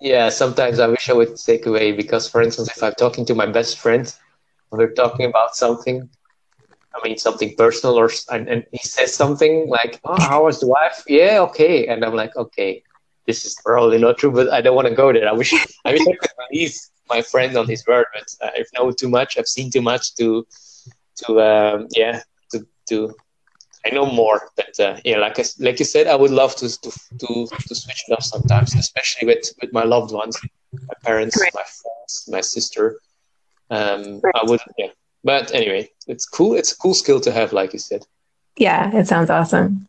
Yeah, 0.00 0.30
sometimes 0.30 0.80
I 0.80 0.88
wish 0.88 1.08
I 1.08 1.12
would 1.12 1.36
take 1.36 1.66
away 1.66 1.92
because, 1.92 2.28
for 2.28 2.42
instance, 2.42 2.68
if 2.76 2.82
I'm 2.82 2.94
talking 2.94 3.24
to 3.26 3.34
my 3.34 3.46
best 3.46 3.78
friend, 3.78 4.12
we're 4.70 4.92
talking 4.92 5.26
about 5.26 5.54
something, 5.54 6.08
I 6.94 7.06
mean 7.06 7.18
something 7.18 7.54
personal, 7.56 7.96
or 7.96 8.10
and, 8.30 8.48
and 8.48 8.66
he 8.72 8.78
says 8.78 9.14
something 9.14 9.68
like, 9.68 10.00
"Oh, 10.04 10.20
how 10.20 10.44
was 10.44 10.60
the 10.60 10.66
wife?" 10.66 11.04
Yeah, 11.06 11.38
okay, 11.48 11.86
and 11.86 12.04
I'm 12.04 12.14
like, 12.14 12.34
okay, 12.36 12.82
this 13.26 13.44
is 13.44 13.56
probably 13.64 13.98
not 13.98 14.18
true, 14.18 14.32
but 14.32 14.52
I 14.52 14.60
don't 14.60 14.74
want 14.74 14.88
to 14.88 14.94
go 14.94 15.12
there. 15.12 15.28
I 15.28 15.32
wish 15.32 15.52
I 15.84 15.92
wish 15.92 16.00
I 16.00 16.16
could 16.16 16.30
believe 16.50 16.74
my 17.08 17.22
friend 17.22 17.56
on 17.56 17.68
his 17.68 17.86
word, 17.86 18.06
but 18.12 18.26
I've 18.42 18.66
known 18.76 18.94
too 18.96 19.08
much, 19.08 19.38
I've 19.38 19.46
seen 19.46 19.70
too 19.70 19.82
much 19.82 20.14
to 20.16 20.46
to 21.18 21.40
um, 21.40 21.88
yeah 21.96 22.22
to 22.88 23.14
I 23.84 23.90
know 23.90 24.06
more, 24.06 24.48
but 24.56 24.78
uh, 24.78 24.96
yeah, 25.04 25.18
like 25.18 25.38
I, 25.40 25.44
like 25.58 25.78
you 25.80 25.84
said, 25.84 26.06
I 26.06 26.14
would 26.14 26.30
love 26.30 26.54
to 26.56 26.68
to 26.68 26.90
to, 27.18 27.46
to 27.68 27.74
switch 27.74 28.04
it 28.06 28.12
off 28.12 28.22
sometimes, 28.22 28.74
especially 28.74 29.26
with 29.26 29.52
with 29.60 29.72
my 29.72 29.82
loved 29.82 30.12
ones, 30.12 30.38
my 30.72 30.94
parents, 31.02 31.40
right. 31.40 31.52
my 31.54 31.62
friends, 31.62 32.28
my 32.28 32.40
sister. 32.40 33.00
Um, 33.70 34.20
right. 34.22 34.34
I 34.36 34.44
would, 34.44 34.60
yeah. 34.78 34.88
But 35.24 35.52
anyway, 35.54 35.90
it's 36.06 36.26
cool. 36.26 36.54
It's 36.54 36.72
a 36.72 36.76
cool 36.76 36.94
skill 36.94 37.20
to 37.20 37.32
have, 37.32 37.52
like 37.52 37.72
you 37.72 37.78
said. 37.78 38.04
Yeah, 38.56 38.94
it 38.94 39.08
sounds 39.08 39.30
awesome. 39.30 39.88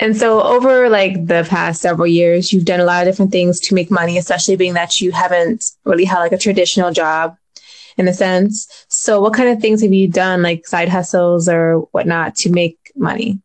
And 0.00 0.16
so 0.16 0.42
over 0.42 0.88
like 0.88 1.26
the 1.26 1.46
past 1.48 1.82
several 1.82 2.06
years, 2.06 2.52
you've 2.52 2.64
done 2.64 2.80
a 2.80 2.84
lot 2.84 3.02
of 3.02 3.12
different 3.12 3.32
things 3.32 3.60
to 3.60 3.74
make 3.74 3.90
money, 3.90 4.16
especially 4.16 4.56
being 4.56 4.74
that 4.74 5.00
you 5.00 5.12
haven't 5.12 5.72
really 5.84 6.04
had 6.04 6.20
like 6.20 6.32
a 6.32 6.38
traditional 6.38 6.92
job 6.92 7.36
in 7.98 8.08
a 8.08 8.14
sense. 8.14 8.86
So 8.88 9.20
what 9.20 9.34
kind 9.34 9.48
of 9.48 9.60
things 9.60 9.82
have 9.82 9.92
you 9.92 10.08
done, 10.08 10.42
like 10.42 10.66
side 10.66 10.88
hustles 10.88 11.48
or 11.48 11.80
whatnot, 11.92 12.36
to 12.36 12.50
make 12.50 12.78
money? 12.96 13.40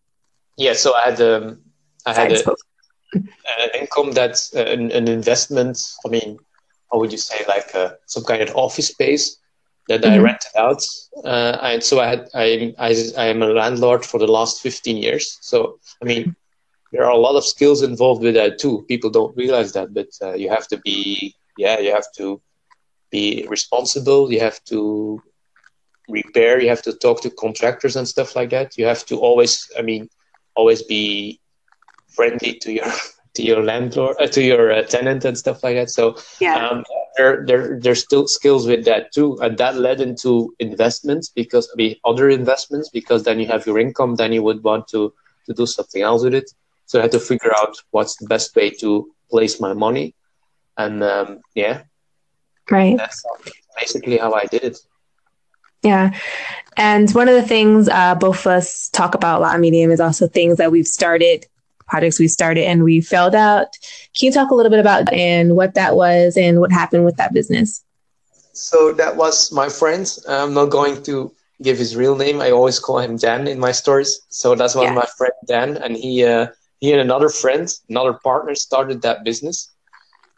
Yeah, 0.57 0.73
so 0.73 0.95
I 0.95 1.09
had 1.09 1.21
um, 1.21 1.59
I 2.05 2.13
had 2.13 2.31
a, 2.31 2.55
an 3.13 3.69
income 3.79 4.11
that's 4.11 4.55
uh, 4.55 4.65
an, 4.65 4.91
an, 4.91 5.07
investment. 5.07 5.81
I 6.05 6.09
mean, 6.09 6.37
how 6.91 6.99
would 6.99 7.11
you 7.11 7.17
say, 7.17 7.43
like 7.47 7.73
uh, 7.73 7.93
some 8.05 8.23
kind 8.23 8.41
of 8.41 8.55
office 8.55 8.89
space 8.89 9.37
that 9.87 10.01
mm-hmm. 10.01 10.13
I 10.13 10.17
rented 10.19 10.55
out. 10.55 10.83
Uh, 11.23 11.57
and 11.61 11.83
so 11.83 11.99
I 11.99 12.07
had 12.07 12.29
I, 12.33 12.73
I 12.77 12.95
I 13.17 13.25
am 13.25 13.41
a 13.41 13.47
landlord 13.47 14.05
for 14.05 14.19
the 14.19 14.27
last 14.27 14.61
fifteen 14.61 14.97
years. 14.97 15.37
So 15.41 15.79
I 16.01 16.05
mean, 16.05 16.35
there 16.91 17.03
are 17.03 17.11
a 17.11 17.17
lot 17.17 17.35
of 17.35 17.45
skills 17.45 17.81
involved 17.81 18.21
with 18.21 18.35
that 18.35 18.59
too. 18.59 18.85
People 18.87 19.09
don't 19.09 19.35
realize 19.35 19.73
that, 19.73 19.93
but 19.93 20.09
uh, 20.21 20.33
you 20.33 20.49
have 20.49 20.67
to 20.67 20.77
be 20.77 21.35
yeah, 21.57 21.79
you 21.79 21.91
have 21.91 22.11
to 22.17 22.41
be 23.13 23.45
responsible. 23.47 24.31
You 24.33 24.41
have 24.41 24.59
to 24.65 25.21
repair. 26.09 26.59
You 26.59 26.69
have 26.69 26.81
to 26.81 26.93
talk 26.93 27.21
to 27.21 27.29
contractors 27.29 27.95
and 27.95 28.07
stuff 28.07 28.35
like 28.35 28.49
that. 28.49 28.77
You 28.77 28.85
have 28.85 29.05
to 29.05 29.15
always, 29.19 29.69
I 29.77 29.83
mean, 29.83 30.09
always 30.55 30.81
be 30.81 31.39
friendly 32.15 32.55
to 32.63 32.73
your 32.73 32.91
to 33.35 33.41
your 33.41 33.63
landlord, 33.63 34.15
uh, 34.19 34.27
to 34.27 34.41
your 34.43 34.71
uh, 34.71 34.83
tenant 34.83 35.25
and 35.25 35.37
stuff 35.37 35.63
like 35.63 35.75
that. 35.75 35.89
So 35.89 36.17
yeah. 36.41 36.57
Um, 36.67 36.83
there, 37.17 37.45
there, 37.45 37.79
there's 37.79 38.01
still 38.01 38.27
skills 38.27 38.65
with 38.65 38.85
that 38.85 39.11
too, 39.13 39.37
and 39.43 39.55
that 39.59 39.75
led 39.77 40.01
into 40.01 40.51
investments 40.57 41.29
because 41.29 41.69
I 41.71 41.75
mean 41.75 41.95
other 42.03 42.27
investments 42.29 42.89
because 42.89 43.21
then 43.23 43.39
you 43.39 43.45
have 43.53 43.67
your 43.67 43.77
income, 43.77 44.15
then 44.15 44.33
you 44.33 44.41
would 44.41 44.63
want 44.63 44.87
to 44.93 45.13
to 45.45 45.53
do 45.53 45.67
something 45.67 46.01
else 46.01 46.23
with 46.23 46.33
it. 46.33 46.49
So 46.87 46.97
I 46.97 47.03
had 47.03 47.11
to 47.11 47.19
figure 47.19 47.53
out 47.55 47.75
what's 47.91 48.15
the 48.17 48.25
best 48.25 48.55
way 48.55 48.71
to 48.81 48.89
place 49.29 49.59
my 49.59 49.73
money, 49.73 50.15
and 50.75 51.03
um, 51.03 51.41
yeah, 51.53 51.83
Right. 52.69 52.97
That's 52.97 53.23
basically 53.77 54.17
how 54.17 54.33
I 54.33 54.45
did 54.45 54.63
it. 54.63 54.79
Yeah. 55.83 56.17
And 56.77 57.11
one 57.11 57.27
of 57.27 57.35
the 57.35 57.43
things 57.43 57.89
uh, 57.89 58.15
both 58.15 58.39
of 58.39 58.47
us 58.47 58.89
talk 58.89 59.15
about 59.15 59.39
a 59.39 59.41
lot 59.41 59.55
on 59.55 59.61
Medium 59.61 59.91
is 59.91 59.99
also 59.99 60.27
things 60.27 60.57
that 60.57 60.71
we've 60.71 60.87
started, 60.87 61.45
projects 61.87 62.19
we 62.19 62.27
started 62.27 62.63
and 62.63 62.83
we 62.83 63.01
failed 63.01 63.35
out. 63.35 63.77
Can 64.17 64.27
you 64.27 64.31
talk 64.31 64.49
a 64.49 64.55
little 64.55 64.69
bit 64.69 64.79
about 64.79 65.11
and 65.11 65.55
what 65.55 65.75
that 65.75 65.95
was 65.95 66.37
and 66.37 66.59
what 66.59 66.71
happened 66.71 67.05
with 67.05 67.17
that 67.17 67.33
business? 67.33 67.83
So 68.53 68.93
that 68.93 69.17
was 69.17 69.51
my 69.51 69.67
friend. 69.69 70.09
I'm 70.27 70.53
not 70.53 70.67
going 70.67 71.03
to 71.03 71.33
give 71.61 71.77
his 71.77 71.95
real 71.95 72.15
name. 72.15 72.41
I 72.41 72.51
always 72.51 72.79
call 72.79 72.99
him 72.99 73.17
Dan 73.17 73.47
in 73.47 73.59
my 73.59 73.71
stories. 73.71 74.21
So 74.29 74.55
that's 74.55 74.75
one 74.75 74.85
yeah. 74.85 74.93
my 74.93 75.07
friend 75.17 75.33
Dan, 75.45 75.77
and 75.77 75.97
he 75.97 76.23
uh, 76.23 76.47
he 76.79 76.91
and 76.91 77.01
another 77.01 77.29
friend, 77.29 77.67
another 77.89 78.13
partner, 78.13 78.53
started 78.55 79.01
that 79.01 79.23
business 79.23 79.72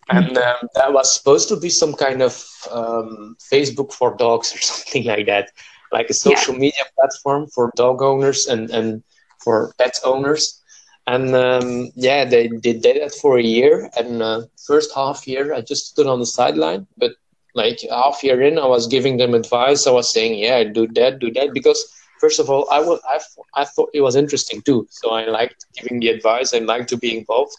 and 0.09 0.38
um, 0.38 0.69
that 0.75 0.93
was 0.93 1.15
supposed 1.15 1.50
to 1.50 1.59
be 1.59 1.69
some 1.69 1.93
kind 1.93 2.21
of 2.21 2.45
um, 2.71 3.35
Facebook 3.51 3.91
for 3.91 4.15
dogs 4.15 4.53
or 4.53 4.59
something 4.62 5.05
like 5.05 5.25
that, 5.25 5.51
like 5.91 6.09
a 6.09 6.13
social 6.13 6.53
yeah. 6.53 6.59
media 6.59 6.83
platform 6.95 7.47
for 7.47 7.71
dog 7.75 8.01
owners 8.01 8.47
and, 8.47 8.69
and 8.69 9.03
for 9.43 9.74
pet 9.77 10.00
owners. 10.03 10.62
And 11.07 11.35
um, 11.35 11.91
yeah, 11.95 12.25
they, 12.25 12.47
they 12.47 12.74
did 12.74 13.01
that 13.01 13.13
for 13.13 13.38
a 13.38 13.43
year. 13.43 13.89
And 13.97 14.21
uh, 14.21 14.41
first 14.65 14.93
half 14.95 15.27
year, 15.27 15.53
I 15.53 15.62
just 15.62 15.88
stood 15.88 16.07
on 16.07 16.19
the 16.19 16.25
sideline. 16.25 16.88
But 16.97 17.12
like 17.53 17.79
half 17.89 18.24
year 18.24 18.41
in, 18.41 18.59
I 18.59 18.65
was 18.65 18.88
giving 18.88 19.17
them 19.17 19.33
advice. 19.33 19.88
I 19.88 19.91
was 19.91 20.12
saying, 20.12 20.39
yeah, 20.39 20.63
do 20.63 20.88
that, 20.89 21.19
do 21.19 21.31
that, 21.33 21.53
because 21.53 21.93
first 22.19 22.39
of 22.39 22.50
all, 22.50 22.67
I 22.71 22.79
will, 22.79 23.00
I, 23.07 23.19
I 23.55 23.65
thought 23.65 23.89
it 23.93 24.01
was 24.01 24.15
interesting 24.15 24.62
too. 24.62 24.88
So 24.89 25.12
I 25.12 25.25
liked 25.25 25.65
giving 25.75 26.00
the 26.00 26.09
advice. 26.09 26.53
I 26.53 26.59
liked 26.59 26.89
to 26.89 26.97
be 26.97 27.17
involved. 27.17 27.55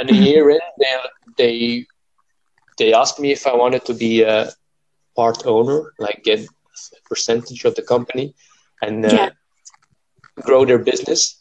And 0.00 0.10
a 0.10 0.14
year 0.14 0.50
in, 0.50 0.60
they 0.78 0.96
they 1.38 1.86
they 2.78 2.94
asked 2.94 3.20
me 3.20 3.32
if 3.32 3.46
I 3.46 3.54
wanted 3.54 3.84
to 3.84 3.94
be 3.94 4.22
a 4.22 4.50
part 5.14 5.46
owner, 5.46 5.92
like 5.98 6.24
get 6.24 6.40
a 6.40 7.08
percentage 7.08 7.64
of 7.66 7.74
the 7.74 7.82
company, 7.82 8.34
and 8.80 9.04
uh, 9.04 9.08
yeah. 9.12 9.30
grow 10.40 10.64
their 10.64 10.78
business. 10.78 11.36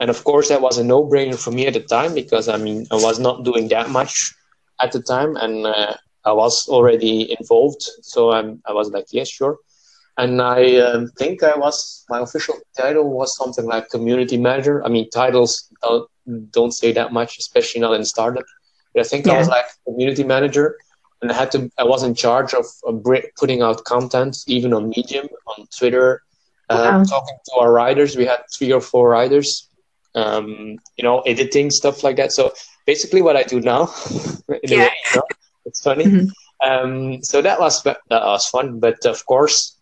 And 0.00 0.10
of 0.10 0.22
course, 0.24 0.48
that 0.48 0.60
was 0.60 0.78
a 0.78 0.84
no-brainer 0.84 1.38
for 1.38 1.50
me 1.50 1.66
at 1.66 1.74
the 1.74 1.80
time 1.80 2.14
because 2.14 2.48
I 2.48 2.58
mean 2.58 2.86
I 2.90 2.96
was 2.96 3.18
not 3.18 3.44
doing 3.44 3.68
that 3.68 3.88
much 3.90 4.34
at 4.80 4.92
the 4.92 5.00
time, 5.00 5.36
and 5.36 5.66
uh, 5.66 5.94
I 6.24 6.32
was 6.32 6.68
already 6.68 7.34
involved. 7.38 7.82
So 8.02 8.32
I'm, 8.32 8.62
I 8.66 8.72
was 8.72 8.90
like, 8.90 9.06
yes, 9.12 9.28
sure. 9.28 9.58
And 10.16 10.40
I 10.40 10.76
um, 10.76 11.08
think 11.18 11.42
I 11.42 11.56
was 11.56 12.04
my 12.08 12.20
official 12.20 12.56
title 12.76 13.10
was 13.10 13.36
something 13.36 13.64
like 13.64 13.90
community 13.90 14.36
manager. 14.36 14.84
I 14.84 14.88
mean, 14.88 15.10
titles 15.10 15.68
don't, 15.82 16.08
don't 16.52 16.72
say 16.72 16.92
that 16.92 17.12
much, 17.12 17.38
especially 17.38 17.80
not 17.80 17.94
in 17.94 18.04
startup. 18.04 18.44
But 18.94 19.00
I 19.00 19.08
think 19.08 19.26
yeah. 19.26 19.32
I 19.32 19.38
was 19.38 19.48
like 19.48 19.64
community 19.84 20.22
manager, 20.22 20.76
and 21.20 21.32
I 21.32 21.34
had 21.34 21.50
to. 21.52 21.70
I 21.78 21.84
was 21.84 22.04
in 22.04 22.14
charge 22.14 22.54
of, 22.54 22.64
putting 23.36 23.60
out 23.60 23.84
content, 23.84 24.36
even 24.46 24.72
on 24.72 24.90
Medium, 24.90 25.26
on 25.46 25.66
Twitter, 25.76 26.22
uh, 26.70 26.90
wow. 26.92 27.04
talking 27.04 27.36
to 27.46 27.54
our 27.58 27.72
riders. 27.72 28.16
We 28.16 28.26
had 28.26 28.42
three 28.56 28.72
or 28.72 28.80
four 28.80 29.08
riders, 29.08 29.68
um, 30.14 30.78
you 30.96 31.02
know, 31.02 31.20
editing 31.22 31.72
stuff 31.72 32.04
like 32.04 32.16
that. 32.16 32.30
So 32.30 32.52
basically, 32.86 33.20
what 33.20 33.36
I 33.36 33.42
do 33.42 33.60
now, 33.60 33.92
yeah. 34.62 34.78
way, 34.78 34.90
you 35.12 35.16
know, 35.16 35.22
it's 35.64 35.82
funny. 35.82 36.04
Mm-hmm. 36.04 36.28
Um, 36.66 37.22
so 37.22 37.42
that 37.42 37.58
was 37.58 37.82
that 37.82 38.02
was 38.10 38.46
fun, 38.46 38.78
but 38.78 39.04
of 39.06 39.26
course, 39.26 39.76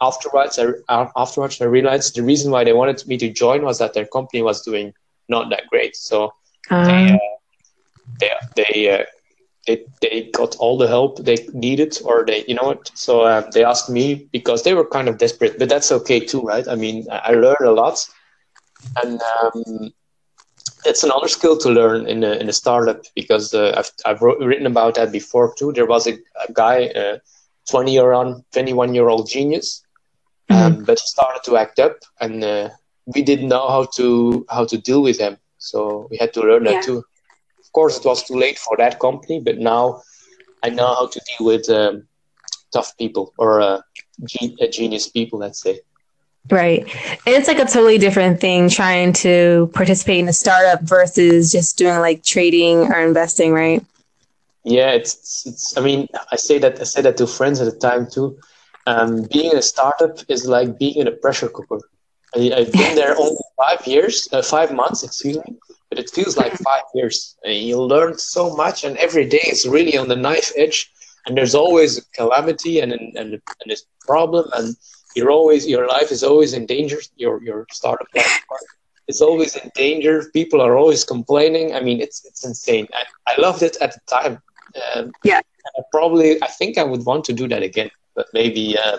afterwards, 0.00 0.58
I 0.58 1.08
afterwards 1.16 1.60
I 1.60 1.66
realized 1.66 2.14
the 2.14 2.22
reason 2.22 2.50
why 2.50 2.64
they 2.64 2.72
wanted 2.72 3.06
me 3.06 3.16
to 3.18 3.30
join 3.30 3.62
was 3.62 3.78
that 3.78 3.94
their 3.94 4.06
company 4.06 4.42
was 4.42 4.62
doing 4.62 4.92
not 5.28 5.50
that 5.50 5.66
great. 5.68 5.96
So 5.96 6.32
um. 6.70 6.84
they, 6.86 7.12
uh, 7.12 7.18
they 8.18 8.30
they 8.56 8.90
uh, 9.00 9.04
they 9.66 9.84
they 10.00 10.30
got 10.32 10.56
all 10.56 10.78
the 10.78 10.88
help 10.88 11.18
they 11.18 11.36
needed, 11.52 11.98
or 12.04 12.24
they 12.24 12.44
you 12.46 12.54
know 12.54 12.64
what? 12.64 12.90
So 12.94 13.22
uh, 13.22 13.48
they 13.52 13.64
asked 13.64 13.90
me 13.90 14.28
because 14.32 14.62
they 14.62 14.74
were 14.74 14.86
kind 14.86 15.08
of 15.08 15.18
desperate, 15.18 15.58
but 15.58 15.68
that's 15.68 15.92
okay 15.92 16.20
too, 16.20 16.42
right? 16.42 16.66
I 16.66 16.74
mean, 16.74 17.06
I 17.10 17.32
learned 17.32 17.64
a 17.64 17.72
lot, 17.72 17.98
and 19.02 19.20
um, 19.42 19.92
it's 20.84 21.04
another 21.04 21.28
skill 21.28 21.56
to 21.58 21.68
learn 21.68 22.06
in 22.06 22.24
a 22.24 22.32
in 22.32 22.48
a 22.48 22.52
startup 22.52 23.02
because 23.14 23.54
uh, 23.54 23.74
I've 23.76 23.90
I've 24.06 24.22
wrote, 24.22 24.40
written 24.40 24.66
about 24.66 24.94
that 24.94 25.12
before 25.12 25.54
too. 25.58 25.72
There 25.72 25.86
was 25.86 26.06
a, 26.06 26.12
a 26.48 26.52
guy, 26.52 26.86
uh, 26.88 27.18
twenty 27.68 27.92
year 27.92 28.12
old, 28.12 28.44
twenty 28.52 28.72
one 28.72 28.94
year 28.94 29.08
old 29.08 29.28
genius, 29.28 29.82
um, 30.50 30.74
mm-hmm. 30.74 30.84
but 30.84 30.98
he 30.98 31.06
started 31.06 31.42
to 31.44 31.56
act 31.56 31.78
up, 31.78 31.98
and 32.20 32.44
uh, 32.44 32.70
we 33.06 33.22
didn't 33.22 33.48
know 33.48 33.68
how 33.68 33.84
to 33.96 34.44
how 34.50 34.64
to 34.64 34.76
deal 34.76 35.02
with 35.02 35.18
him. 35.18 35.36
So 35.58 36.08
we 36.10 36.16
had 36.16 36.32
to 36.34 36.40
learn 36.40 36.64
yeah. 36.64 36.72
that 36.72 36.84
too. 36.84 37.04
Of 37.60 37.72
course, 37.72 37.98
it 37.98 38.04
was 38.04 38.24
too 38.24 38.36
late 38.36 38.58
for 38.58 38.76
that 38.78 38.98
company, 38.98 39.40
but 39.40 39.58
now 39.58 40.02
I 40.62 40.70
know 40.70 40.86
how 40.86 41.06
to 41.06 41.20
deal 41.28 41.46
with 41.46 41.68
um, 41.70 42.08
tough 42.72 42.96
people 42.98 43.32
or 43.38 43.60
uh, 43.60 43.80
ge- 44.24 44.56
uh, 44.60 44.66
genius 44.66 45.08
people, 45.08 45.38
let's 45.38 45.60
say. 45.62 45.80
Right. 46.48 46.82
And 47.26 47.34
it's 47.36 47.48
like 47.48 47.58
a 47.58 47.64
totally 47.64 47.98
different 47.98 48.40
thing 48.40 48.68
trying 48.68 49.12
to 49.24 49.70
participate 49.74 50.18
in 50.18 50.28
a 50.28 50.32
startup 50.32 50.82
versus 50.82 51.52
just 51.52 51.76
doing 51.76 51.98
like 52.00 52.24
trading 52.24 52.90
or 52.90 52.98
investing, 52.98 53.52
right? 53.52 53.84
Yeah, 54.64 54.90
it's 54.90 55.46
it's 55.46 55.76
I 55.76 55.80
mean, 55.80 56.08
I 56.32 56.36
say 56.36 56.58
that 56.58 56.80
I 56.80 56.84
said 56.84 57.04
that 57.04 57.16
to 57.18 57.26
friends 57.26 57.60
at 57.60 57.72
the 57.72 57.78
time 57.78 58.10
too. 58.10 58.38
Um, 58.86 59.22
being 59.32 59.52
in 59.52 59.58
a 59.58 59.62
startup 59.62 60.18
is 60.28 60.46
like 60.46 60.78
being 60.78 60.96
in 60.96 61.08
a 61.08 61.12
pressure 61.12 61.48
cooker. 61.48 61.80
I, 62.34 62.60
have 62.60 62.72
been 62.72 62.94
there 62.94 63.16
only 63.24 63.44
five 63.56 63.86
years, 63.86 64.28
uh, 64.32 64.42
five 64.42 64.72
months, 64.72 65.02
excuse 65.02 65.36
me, 65.36 65.56
but 65.88 65.98
it 65.98 66.10
feels 66.10 66.36
like 66.36 66.52
five 66.58 66.82
years. 66.94 67.36
You 67.44 67.82
learn 67.82 68.18
so 68.18 68.54
much, 68.56 68.84
and 68.84 68.96
every 68.96 69.26
day 69.28 69.44
is 69.46 69.66
really 69.66 69.96
on 69.96 70.08
the 70.08 70.16
knife 70.16 70.52
edge, 70.56 70.90
and 71.26 71.36
there's 71.36 71.54
always 71.54 71.98
a 71.98 72.02
calamity 72.16 72.80
and 72.80 72.92
and 72.92 73.16
and, 73.16 73.32
and 73.32 73.72
a 73.72 73.76
problem, 74.06 74.48
and 74.54 74.76
you're 75.14 75.30
always 75.30 75.66
your 75.66 75.86
life 75.86 76.10
is 76.12 76.22
always 76.22 76.52
in 76.52 76.66
danger. 76.66 76.98
Your 77.16 77.42
your 77.42 77.66
startup 77.70 78.08
life 78.14 78.40
is 79.08 79.20
always 79.20 79.56
in 79.56 79.70
danger. 79.74 80.30
People 80.32 80.60
are 80.60 80.76
always 80.76 81.04
complaining. 81.04 81.74
I 81.74 81.80
mean, 81.80 82.00
it's 82.00 82.24
it's 82.24 82.44
insane. 82.44 82.86
I, 82.94 83.02
I 83.32 83.40
loved 83.40 83.62
it 83.62 83.76
at 83.80 83.92
the 83.94 84.00
time. 84.06 84.40
Um, 84.94 85.12
yeah. 85.24 85.40
I 85.76 85.82
probably, 85.90 86.42
I 86.42 86.46
think 86.46 86.78
I 86.78 86.84
would 86.84 87.04
want 87.04 87.24
to 87.26 87.32
do 87.32 87.48
that 87.48 87.62
again, 87.62 87.90
but 88.20 88.28
maybe 88.34 88.76
uh, 88.76 88.98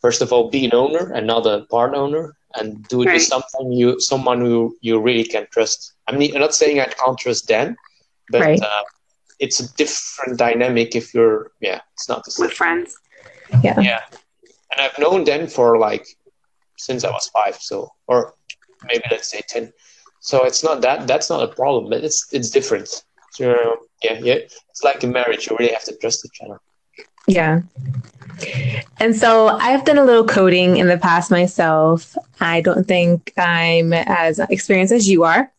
first 0.00 0.22
of 0.22 0.32
all, 0.32 0.44
be 0.56 0.64
an 0.66 0.74
owner 0.84 1.04
and 1.14 1.26
not 1.26 1.44
a 1.46 1.66
part 1.74 1.92
owner, 1.94 2.24
and 2.54 2.86
do 2.86 3.02
it 3.02 3.06
right. 3.06 3.14
with 3.14 3.24
someone 3.24 3.72
you, 3.72 4.00
someone 4.00 4.40
who 4.40 4.76
you 4.86 5.00
really 5.00 5.24
can 5.24 5.44
trust. 5.50 5.94
I 6.06 6.16
mean, 6.16 6.30
I'm 6.34 6.40
not 6.46 6.54
saying 6.54 6.78
I 6.78 6.86
can't 6.86 7.18
trust 7.18 7.48
Dan, 7.48 7.76
but 8.30 8.42
right. 8.42 8.62
uh, 8.62 8.84
it's 9.40 9.58
a 9.58 9.66
different 9.74 10.38
dynamic 10.38 10.94
if 10.94 11.12
you're, 11.12 11.50
yeah, 11.60 11.80
it's 11.94 12.08
not 12.08 12.24
the 12.24 12.30
same. 12.30 12.46
With 12.46 12.54
friends. 12.54 12.96
Yeah. 13.64 13.80
Yeah. 13.80 14.02
And 14.70 14.78
I've 14.80 14.96
known 14.96 15.24
Dan 15.24 15.48
for 15.48 15.76
like 15.88 16.06
since 16.86 17.02
I 17.02 17.10
was 17.10 17.26
five, 17.38 17.56
so 17.56 17.90
or 18.06 18.34
maybe 18.84 19.06
let's 19.10 19.28
say 19.34 19.42
ten. 19.48 19.72
So 20.20 20.44
it's 20.44 20.62
not 20.62 20.82
that 20.82 21.08
that's 21.10 21.28
not 21.32 21.42
a 21.48 21.50
problem, 21.60 21.90
but 21.90 22.04
it's 22.04 22.20
it's 22.36 22.50
different. 22.50 22.88
So 23.32 23.44
yeah, 24.04 24.18
yeah, 24.28 24.40
it's 24.70 24.82
like 24.88 25.02
a 25.02 25.10
marriage. 25.18 25.42
You 25.46 25.56
really 25.58 25.72
have 25.72 25.88
to 25.90 25.96
trust 25.96 26.24
each 26.28 26.40
other. 26.44 26.58
Yeah. 27.26 27.62
And 28.98 29.16
so 29.16 29.48
I've 29.48 29.84
done 29.84 29.98
a 29.98 30.04
little 30.04 30.26
coding 30.26 30.76
in 30.76 30.88
the 30.88 30.98
past 30.98 31.30
myself. 31.30 32.16
I 32.40 32.60
don't 32.60 32.86
think 32.86 33.32
I'm 33.38 33.92
as 33.92 34.38
experienced 34.38 34.92
as 34.92 35.08
you 35.08 35.24
are 35.24 35.50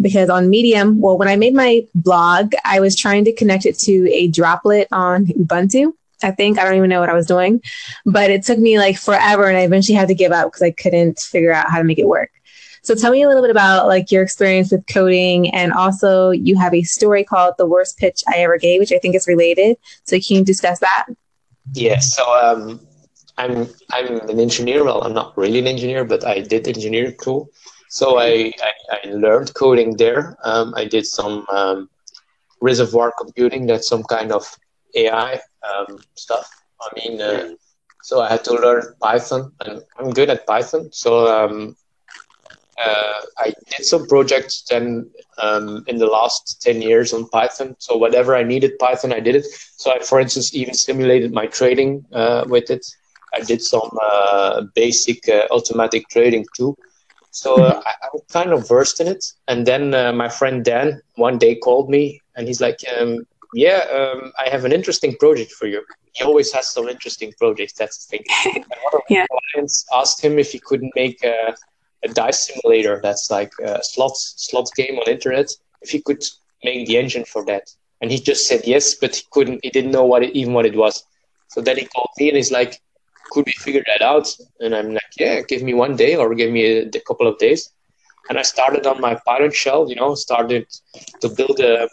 because 0.00 0.28
on 0.28 0.50
Medium, 0.50 1.00
well, 1.00 1.16
when 1.16 1.28
I 1.28 1.36
made 1.36 1.54
my 1.54 1.86
blog, 1.94 2.54
I 2.64 2.80
was 2.80 2.96
trying 2.96 3.24
to 3.26 3.32
connect 3.32 3.66
it 3.66 3.78
to 3.80 4.10
a 4.12 4.28
droplet 4.28 4.88
on 4.90 5.26
Ubuntu. 5.26 5.92
I 6.22 6.30
think 6.30 6.58
I 6.58 6.64
don't 6.64 6.76
even 6.76 6.90
know 6.90 7.00
what 7.00 7.10
I 7.10 7.14
was 7.14 7.26
doing, 7.26 7.62
but 8.06 8.30
it 8.30 8.44
took 8.44 8.58
me 8.58 8.78
like 8.78 8.98
forever 8.98 9.46
and 9.46 9.56
I 9.56 9.62
eventually 9.62 9.96
had 9.96 10.08
to 10.08 10.14
give 10.14 10.32
up 10.32 10.46
because 10.46 10.62
I 10.62 10.70
couldn't 10.70 11.20
figure 11.20 11.52
out 11.52 11.70
how 11.70 11.78
to 11.78 11.84
make 11.84 11.98
it 11.98 12.08
work. 12.08 12.30
So 12.84 12.94
tell 12.94 13.12
me 13.12 13.22
a 13.22 13.28
little 13.28 13.42
bit 13.42 13.50
about 13.50 13.86
like 13.86 14.12
your 14.12 14.22
experience 14.22 14.70
with 14.70 14.86
coding 14.86 15.48
and 15.54 15.72
also 15.72 16.30
you 16.32 16.58
have 16.58 16.74
a 16.74 16.82
story 16.82 17.24
called 17.24 17.54
The 17.56 17.64
Worst 17.64 17.96
Pitch 17.96 18.22
I 18.28 18.36
Ever 18.40 18.58
Gave, 18.58 18.78
which 18.78 18.92
I 18.92 18.98
think 18.98 19.14
is 19.14 19.26
related. 19.26 19.78
So 20.04 20.20
can 20.20 20.36
you 20.36 20.44
discuss 20.44 20.80
that? 20.80 21.06
Yeah, 21.72 21.98
so 21.98 22.22
um, 22.38 22.86
I'm 23.38 23.68
I'm 23.90 24.20
an 24.28 24.38
engineer. 24.38 24.84
Well, 24.84 25.02
I'm 25.02 25.14
not 25.14 25.34
really 25.34 25.60
an 25.60 25.66
engineer, 25.66 26.04
but 26.04 26.26
I 26.26 26.40
did 26.40 26.68
engineer 26.68 27.14
school. 27.18 27.48
So 27.88 28.18
I, 28.18 28.52
I, 28.60 28.72
I 28.92 29.08
learned 29.12 29.54
coding 29.54 29.96
there. 29.96 30.36
Um, 30.44 30.74
I 30.76 30.84
did 30.84 31.06
some 31.06 31.46
um, 31.48 31.88
reservoir 32.60 33.14
computing. 33.18 33.64
That's 33.64 33.88
some 33.88 34.02
kind 34.02 34.30
of 34.30 34.44
AI 34.94 35.40
um, 35.62 35.98
stuff. 36.16 36.50
I 36.82 36.88
mean, 36.96 37.22
uh, 37.22 37.54
so 38.02 38.20
I 38.20 38.28
had 38.28 38.44
to 38.44 38.52
learn 38.52 38.82
Python, 39.00 39.52
and 39.64 39.80
I'm 39.98 40.10
good 40.10 40.28
at 40.28 40.46
Python. 40.46 40.90
So 40.92 41.26
um, 41.26 41.76
uh, 42.78 43.20
I 43.38 43.52
did 43.70 43.84
some 43.84 44.06
projects 44.06 44.62
then 44.68 45.10
um, 45.38 45.84
in 45.86 45.98
the 45.98 46.06
last 46.06 46.62
10 46.62 46.82
years 46.82 47.12
on 47.12 47.28
Python. 47.28 47.76
So 47.78 47.96
whatever 47.96 48.34
I 48.34 48.42
needed 48.42 48.78
Python, 48.78 49.12
I 49.12 49.20
did 49.20 49.36
it. 49.36 49.46
So 49.76 49.92
I, 49.92 50.00
for 50.00 50.20
instance, 50.20 50.54
even 50.54 50.74
simulated 50.74 51.32
my 51.32 51.46
trading 51.46 52.04
uh, 52.12 52.44
with 52.48 52.70
it. 52.70 52.84
I 53.32 53.40
did 53.40 53.62
some 53.62 53.90
uh, 54.00 54.62
basic 54.74 55.28
uh, 55.28 55.46
automatic 55.50 56.08
trading 56.08 56.46
too. 56.56 56.76
So 57.30 57.56
uh, 57.56 57.82
I, 57.84 58.06
am 58.14 58.20
kind 58.30 58.52
of 58.52 58.68
versed 58.68 59.00
in 59.00 59.08
it. 59.08 59.24
And 59.48 59.66
then 59.66 59.92
uh, 59.92 60.12
my 60.12 60.28
friend 60.28 60.64
Dan 60.64 61.00
one 61.16 61.36
day 61.38 61.56
called 61.56 61.90
me 61.90 62.20
and 62.36 62.46
he's 62.46 62.60
like, 62.60 62.78
um, 62.96 63.26
yeah, 63.54 63.84
um, 63.92 64.32
I 64.38 64.48
have 64.48 64.64
an 64.64 64.72
interesting 64.72 65.16
project 65.16 65.52
for 65.52 65.66
you. 65.66 65.84
He 66.12 66.24
always 66.24 66.52
has 66.52 66.72
some 66.72 66.88
interesting 66.88 67.32
projects. 67.38 67.72
That's 67.72 68.06
the 68.06 68.18
thing. 68.18 68.24
And 68.54 68.64
one 68.82 68.94
of 68.94 69.00
yeah. 69.08 69.26
my 69.30 69.38
clients 69.52 69.84
asked 69.92 70.20
him 70.20 70.38
if 70.38 70.52
he 70.52 70.60
couldn't 70.60 70.92
make 70.94 71.22
a 71.24 71.56
a 72.04 72.08
dice 72.08 72.46
simulator 72.46 73.00
that's 73.02 73.30
like 73.30 73.52
a 73.62 73.82
slot 73.82 74.16
slot 74.16 74.68
game 74.76 74.98
on 74.98 75.08
internet 75.08 75.48
if 75.82 75.90
he 75.90 76.00
could 76.00 76.22
make 76.62 76.86
the 76.86 76.96
engine 76.96 77.24
for 77.24 77.44
that. 77.44 77.70
And 78.00 78.10
he 78.10 78.18
just 78.18 78.46
said 78.46 78.62
yes 78.64 78.94
but 78.94 79.16
he 79.16 79.22
couldn't 79.30 79.60
he 79.62 79.70
didn't 79.70 79.92
know 79.92 80.04
what 80.04 80.22
it, 80.22 80.34
even 80.34 80.52
what 80.52 80.66
it 80.66 80.76
was. 80.76 81.04
So 81.48 81.60
then 81.60 81.76
he 81.76 81.86
called 81.86 82.10
me 82.18 82.28
and 82.28 82.36
he's 82.36 82.52
like 82.52 82.80
could 83.30 83.46
we 83.46 83.52
figure 83.52 83.84
that 83.86 84.02
out? 84.02 84.28
And 84.60 84.74
i'm 84.74 84.92
like 84.92 85.12
yeah 85.18 85.40
give 85.42 85.62
me 85.62 85.74
one 85.74 85.96
day 85.96 86.16
or 86.16 86.34
give 86.34 86.52
me 86.52 86.64
a, 86.64 86.86
a 86.86 87.00
couple 87.08 87.26
of 87.26 87.38
days. 87.38 87.70
And 88.28 88.38
i 88.38 88.42
started 88.42 88.86
on 88.86 89.00
my 89.00 89.14
python 89.26 89.52
shell 89.52 89.88
you 89.88 89.96
know 89.96 90.14
started 90.14 90.66
to 91.20 91.28
build 91.28 91.60
a 91.60 91.88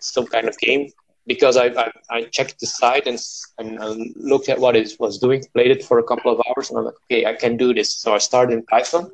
some 0.00 0.26
kind 0.26 0.48
of 0.48 0.58
game 0.58 0.90
because 1.26 1.56
I, 1.56 1.66
I, 1.66 1.92
I, 2.10 2.22
checked 2.24 2.60
the 2.60 2.66
site 2.66 3.06
and, 3.06 3.18
and 3.58 4.12
looked 4.16 4.48
at 4.48 4.58
what 4.58 4.76
it 4.76 4.92
was 4.98 5.18
doing, 5.18 5.44
played 5.54 5.70
it 5.70 5.84
for 5.84 5.98
a 5.98 6.02
couple 6.02 6.32
of 6.32 6.40
hours, 6.48 6.70
and 6.70 6.78
I'm 6.78 6.86
like, 6.86 6.94
okay, 7.04 7.26
I 7.26 7.34
can 7.34 7.56
do 7.56 7.72
this. 7.72 7.94
So 7.96 8.14
I 8.14 8.18
started 8.18 8.54
in 8.54 8.64
Python, 8.64 9.10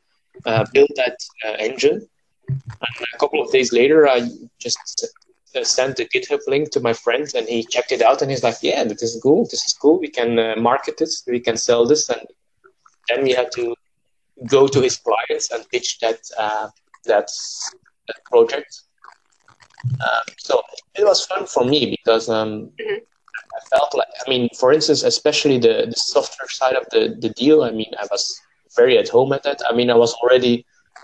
uh, 0.47 0.65
built 0.73 0.91
that 0.97 1.17
uh, 1.47 1.57
engine. 1.59 2.07
And 2.49 3.07
a 3.15 3.19
couple 3.19 3.43
of 3.43 3.53
days 3.53 3.73
later, 3.73 4.09
I 4.09 4.29
just 4.59 5.07
uh, 5.55 5.65
sent 5.65 6.01
a 6.01 6.05
GitHub 6.05 6.41
link 6.47 6.71
to 6.71 6.81
my 6.81 6.93
friend, 6.93 7.31
and 7.35 7.47
he 7.47 7.65
checked 7.65 7.93
it 7.93 8.03
out, 8.03 8.23
and 8.23 8.31
he's 8.31 8.43
like, 8.43 8.57
"Yeah, 8.63 8.85
this 8.85 9.03
is 9.03 9.21
cool. 9.23 9.45
This 9.45 9.65
is 9.67 9.75
cool. 9.75 9.99
We 9.99 10.09
can 10.09 10.39
uh, 10.39 10.55
market 10.57 10.97
this. 10.99 11.25
We 11.27 11.41
can 11.41 11.57
sell 11.57 11.87
this." 11.87 12.09
And 12.09 12.27
then 13.09 13.25
we 13.25 13.33
had 13.33 13.53
to 13.53 13.75
go 14.47 14.69
to 14.69 14.81
his 14.81 14.97
clients 14.97 15.51
and 15.51 15.69
pitch 15.69 15.99
that 16.01 16.21
uh, 16.39 16.69
that, 17.05 17.31
that 18.07 18.25
project. 18.25 18.83
Um, 19.85 20.35
so 20.39 20.63
it 20.95 21.05
was 21.05 21.25
fun 21.27 21.47
for 21.47 21.65
me 21.65 21.91
because 21.91 22.29
um, 22.29 22.71
mm-hmm. 22.81 22.99
I 23.57 23.77
felt 23.77 23.95
like, 23.95 24.09
I 24.27 24.31
mean, 24.31 24.49
for 24.59 24.73
instance, 24.73 25.03
especially 25.03 25.59
the, 25.59 25.87
the 25.89 25.97
software 25.97 26.49
side 26.49 26.75
of 26.75 26.87
the, 26.91 27.17
the 27.19 27.31
deal. 27.31 27.63
I 27.63 27.71
mean, 27.71 27.93
I 27.99 28.07
was 28.11 28.41
very 28.81 28.97
at 29.03 29.09
home 29.17 29.33
at 29.37 29.43
that. 29.43 29.61
I 29.69 29.73
mean, 29.79 29.91
I 29.91 29.99
was 30.05 30.13
already 30.15 30.55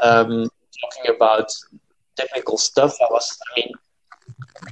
um, 0.02 0.48
talking 0.80 1.06
about 1.16 1.48
technical 2.16 2.56
stuff. 2.58 2.92
I 3.00 3.08
was, 3.10 3.26
I 3.48 3.60
mean, 3.60 3.70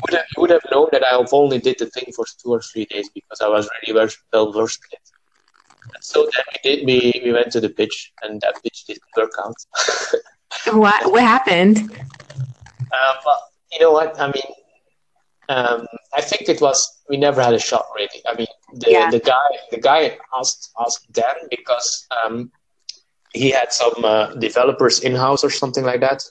would 0.02 0.14
have, 0.14 0.26
you 0.34 0.40
would 0.42 0.50
have 0.50 0.66
known 0.70 0.88
that 0.92 1.04
I've 1.04 1.32
only 1.32 1.58
did 1.58 1.78
the 1.78 1.88
thing 1.94 2.12
for 2.16 2.24
two 2.40 2.50
or 2.56 2.60
three 2.62 2.86
days 2.86 3.08
because 3.14 3.40
I 3.40 3.48
was 3.48 3.68
really 3.86 4.08
well 4.32 4.52
versed 4.52 4.82
in 4.86 4.96
it. 4.98 5.08
And 5.94 6.02
so 6.02 6.28
then 6.32 6.44
we 6.52 6.58
did. 6.66 6.86
We, 6.86 7.22
we 7.24 7.32
went 7.32 7.50
to 7.52 7.60
the 7.60 7.68
pitch, 7.68 8.12
and 8.22 8.40
that 8.40 8.62
pitch 8.62 8.84
didn't 8.86 9.02
work 9.16 9.32
out. 9.44 9.54
what 10.72 11.10
what 11.10 11.22
happened? 11.22 11.78
Um, 12.98 13.16
well, 13.24 13.42
you 13.72 13.80
know 13.80 13.92
what? 13.92 14.18
I 14.20 14.26
mean, 14.26 14.50
um, 15.48 15.86
I 16.14 16.20
think 16.20 16.48
it 16.48 16.60
was 16.60 17.02
we 17.08 17.16
never 17.16 17.42
had 17.42 17.54
a 17.54 17.58
shot 17.58 17.86
really. 17.96 18.20
I 18.26 18.36
mean, 18.36 18.52
the, 18.74 18.90
yeah. 18.90 19.10
the 19.10 19.18
guy 19.18 19.48
the 19.72 19.78
guy 19.78 20.16
asked 20.38 20.70
asked 20.84 21.10
Dan 21.12 21.34
because 21.50 22.06
um, 22.24 22.52
he 23.34 23.50
had 23.50 23.72
some 23.72 24.04
uh, 24.04 24.34
developers 24.34 25.00
in 25.00 25.14
house 25.14 25.42
or 25.44 25.50
something 25.50 25.84
like 25.84 26.00
that, 26.00 26.22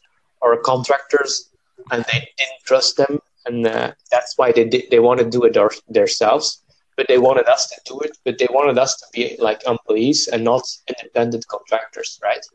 or 0.41 0.57
contractors, 0.61 1.49
and 1.91 2.05
they 2.11 2.19
didn't 2.19 2.63
trust 2.65 2.97
them, 2.97 3.19
and 3.45 3.65
uh, 3.65 3.91
that's 4.11 4.37
why 4.37 4.51
they 4.51 4.65
did, 4.65 4.85
they 4.91 4.99
wanted 4.99 5.25
to 5.25 5.29
do 5.29 5.43
it 5.45 5.53
their, 5.53 5.71
themselves. 5.89 6.63
But 6.97 7.07
they 7.07 7.17
wanted 7.17 7.47
us 7.47 7.67
to 7.69 7.81
do 7.85 7.99
it, 8.01 8.17
but 8.25 8.37
they 8.37 8.47
wanted 8.51 8.77
us 8.77 8.95
to 8.97 9.05
be 9.13 9.35
like 9.39 9.65
employees 9.65 10.27
and 10.27 10.43
not 10.43 10.63
independent 10.87 11.47
contractors, 11.47 12.19
right? 12.21 12.45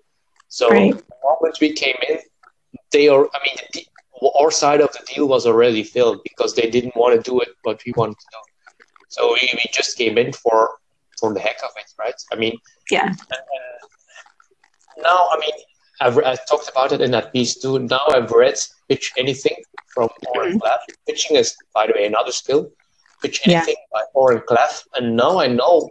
So 0.49 0.69
right. 0.69 0.93
the 0.95 1.03
moment 1.25 1.59
we 1.61 1.73
came 1.73 1.97
in, 2.09 2.19
they 2.93 3.09
are. 3.09 3.25
I 3.35 3.39
mean, 3.45 3.57
the, 3.73 3.87
our 4.39 4.51
side 4.51 4.81
of 4.81 4.93
the 4.93 5.01
deal 5.13 5.27
was 5.27 5.47
already 5.47 5.83
filled 5.83 6.23
because 6.23 6.55
they 6.55 6.71
didn't 6.71 6.95
want 6.97 7.17
to 7.17 7.31
do 7.31 7.41
it, 7.41 7.49
but 7.65 7.83
we 7.85 7.93
wanted 7.97 8.19
to 8.19 8.27
do. 8.31 8.85
So 9.09 9.33
we, 9.33 9.51
we 9.55 9.65
just 9.73 9.97
came 9.97 10.19
in 10.19 10.33
for 10.33 10.77
for 11.19 11.33
the 11.33 11.41
heck 11.41 11.59
of 11.65 11.71
it, 11.77 11.91
right? 11.99 12.15
I 12.33 12.37
mean, 12.37 12.59
yeah. 12.91 13.07
And, 13.07 13.19
now, 14.99 15.29
I 15.31 15.39
mean, 15.39 15.53
I've, 16.01 16.19
I 16.19 16.37
talked 16.49 16.69
about 16.69 16.93
it 16.93 17.01
in 17.01 17.11
that 17.13 17.33
piece 17.33 17.59
too. 17.59 17.79
Now 17.79 18.03
I've 18.09 18.31
read 18.31 18.57
Pitch 18.89 19.13
Anything 19.17 19.57
from 19.95 20.09
Oren 20.35 20.61
Klaff. 20.61 20.79
Pitching 21.07 21.37
is, 21.37 21.57
by 21.75 21.87
the 21.87 21.95
way, 21.95 22.07
another 22.07 22.33
skill. 22.33 22.71
Pitch 23.23 23.41
Anything 23.47 23.77
yeah. 23.79 24.01
by 24.01 24.03
Oren 24.15 24.43
Klaff. 24.49 24.83
And 24.95 25.17
now 25.17 25.39
I 25.39 25.47
know 25.47 25.89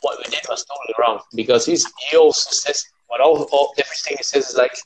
what 0.00 0.18
we 0.18 0.24
did 0.24 0.42
was 0.48 0.64
totally 0.64 0.94
wrong 0.98 1.20
because 1.34 1.66
he's, 1.66 1.86
he 2.10 2.16
also 2.16 2.50
says, 2.50 2.84
what 3.06 3.20
all, 3.20 3.48
all 3.52 3.74
everything 3.78 4.16
he 4.16 4.22
says 4.22 4.50
is 4.50 4.56
like, 4.56 4.76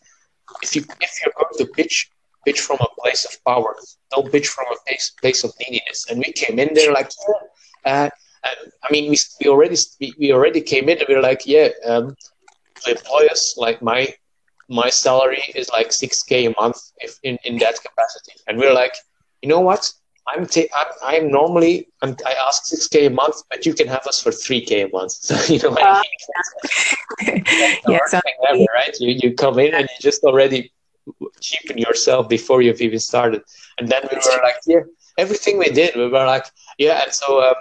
if 0.62 0.76
you 0.76 0.84
if 1.00 1.10
you're 1.24 1.32
going 1.34 1.58
to 1.58 1.66
pitch, 1.72 2.10
pitch 2.44 2.60
from 2.60 2.78
a 2.80 3.00
place 3.00 3.24
of 3.24 3.42
power. 3.44 3.74
Don't 4.10 4.30
pitch 4.30 4.48
from 4.48 4.66
a 4.70 4.76
place, 4.86 5.12
place 5.20 5.44
of 5.44 5.52
neediness. 5.60 6.10
And 6.10 6.18
we 6.18 6.32
came 6.32 6.58
in 6.58 6.74
there 6.74 6.92
like, 6.92 7.10
yeah. 7.86 7.92
Uh, 7.92 8.10
I 8.44 8.90
mean, 8.90 9.10
we, 9.10 9.16
we 9.40 9.48
already 9.48 9.76
we, 10.00 10.12
we 10.18 10.32
already 10.32 10.60
came 10.60 10.88
in 10.88 10.98
and 10.98 11.06
we 11.08 11.14
were 11.14 11.22
like, 11.22 11.42
yeah, 11.46 11.68
um, 11.86 12.16
to 12.84 12.90
employ 12.92 13.26
us, 13.26 13.54
like 13.56 13.82
my 13.82 14.14
my 14.68 14.88
salary 14.88 15.42
is 15.54 15.68
like 15.70 15.88
6k 15.88 16.50
a 16.50 16.60
month 16.60 16.78
if 16.98 17.18
in, 17.22 17.38
in 17.44 17.58
that 17.58 17.76
capacity. 17.86 18.32
And 18.46 18.58
we're 18.58 18.72
like 18.72 18.94
you 19.42 19.48
know 19.48 19.60
what? 19.60 19.92
I'm 20.28 20.46
ta- 20.46 20.72
I'm, 20.74 20.86
I'm 21.02 21.30
normally 21.30 21.88
I'm, 22.02 22.16
i 22.24 22.34
ask 22.46 22.72
6k 22.72 23.08
a 23.08 23.10
month 23.10 23.36
but 23.50 23.66
you 23.66 23.74
can 23.74 23.88
have 23.88 24.06
us 24.06 24.22
for 24.22 24.30
3k 24.30 24.86
a 24.86 24.88
month. 24.96 25.12
So 25.28 25.34
you 25.52 25.58
know 25.60 25.70
uh, 25.70 26.02
yeah, 27.88 27.98
so, 28.08 28.20
ever, 28.48 28.66
right? 28.74 28.94
You, 29.00 29.18
you 29.22 29.34
come 29.34 29.58
in 29.58 29.74
and 29.74 29.82
you 29.82 29.98
just 30.00 30.22
already 30.22 30.72
cheapen 31.40 31.78
yourself 31.78 32.28
before 32.28 32.62
you've 32.62 32.80
even 32.80 32.98
started. 32.98 33.42
And 33.78 33.88
then 33.88 34.02
we 34.10 34.16
were 34.16 34.42
like, 34.42 34.56
yeah, 34.66 34.80
everything 35.18 35.58
we 35.58 35.70
did, 35.70 35.94
we 35.96 36.08
were 36.08 36.26
like, 36.26 36.46
yeah, 36.78 37.02
and 37.02 37.12
so 37.12 37.42
um, 37.42 37.54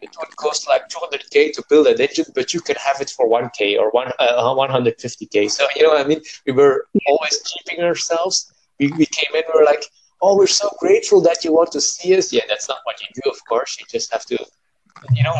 it 0.00 0.10
would 0.18 0.36
cost 0.36 0.68
like 0.68 0.88
200k 0.88 1.52
to 1.52 1.62
build 1.68 1.86
an 1.86 2.00
engine, 2.00 2.26
but 2.34 2.54
you 2.54 2.60
can 2.60 2.76
have 2.76 3.00
it 3.00 3.10
for 3.10 3.28
1k 3.28 3.78
or 3.78 3.90
one 3.90 4.12
uh, 4.18 4.54
150k. 4.54 5.50
So 5.50 5.66
you 5.74 5.82
know 5.82 5.90
what 5.90 6.04
I 6.04 6.08
mean? 6.08 6.20
We 6.46 6.52
were 6.52 6.86
always 7.06 7.42
keeping 7.42 7.84
ourselves. 7.84 8.52
We, 8.78 8.92
we 8.92 9.06
came 9.06 9.34
in, 9.34 9.42
we 9.52 9.60
were 9.60 9.66
like, 9.66 9.84
oh, 10.22 10.36
we're 10.36 10.46
so 10.46 10.70
grateful 10.78 11.20
that 11.22 11.44
you 11.44 11.52
want 11.52 11.72
to 11.72 11.80
see 11.80 12.16
us. 12.16 12.32
Yeah, 12.32 12.42
that's 12.48 12.68
not 12.68 12.78
what 12.84 13.00
you 13.00 13.08
do, 13.22 13.30
of 13.30 13.38
course. 13.48 13.76
You 13.80 13.86
just 13.90 14.12
have 14.12 14.24
to, 14.26 14.38
you 15.12 15.22
know, 15.22 15.34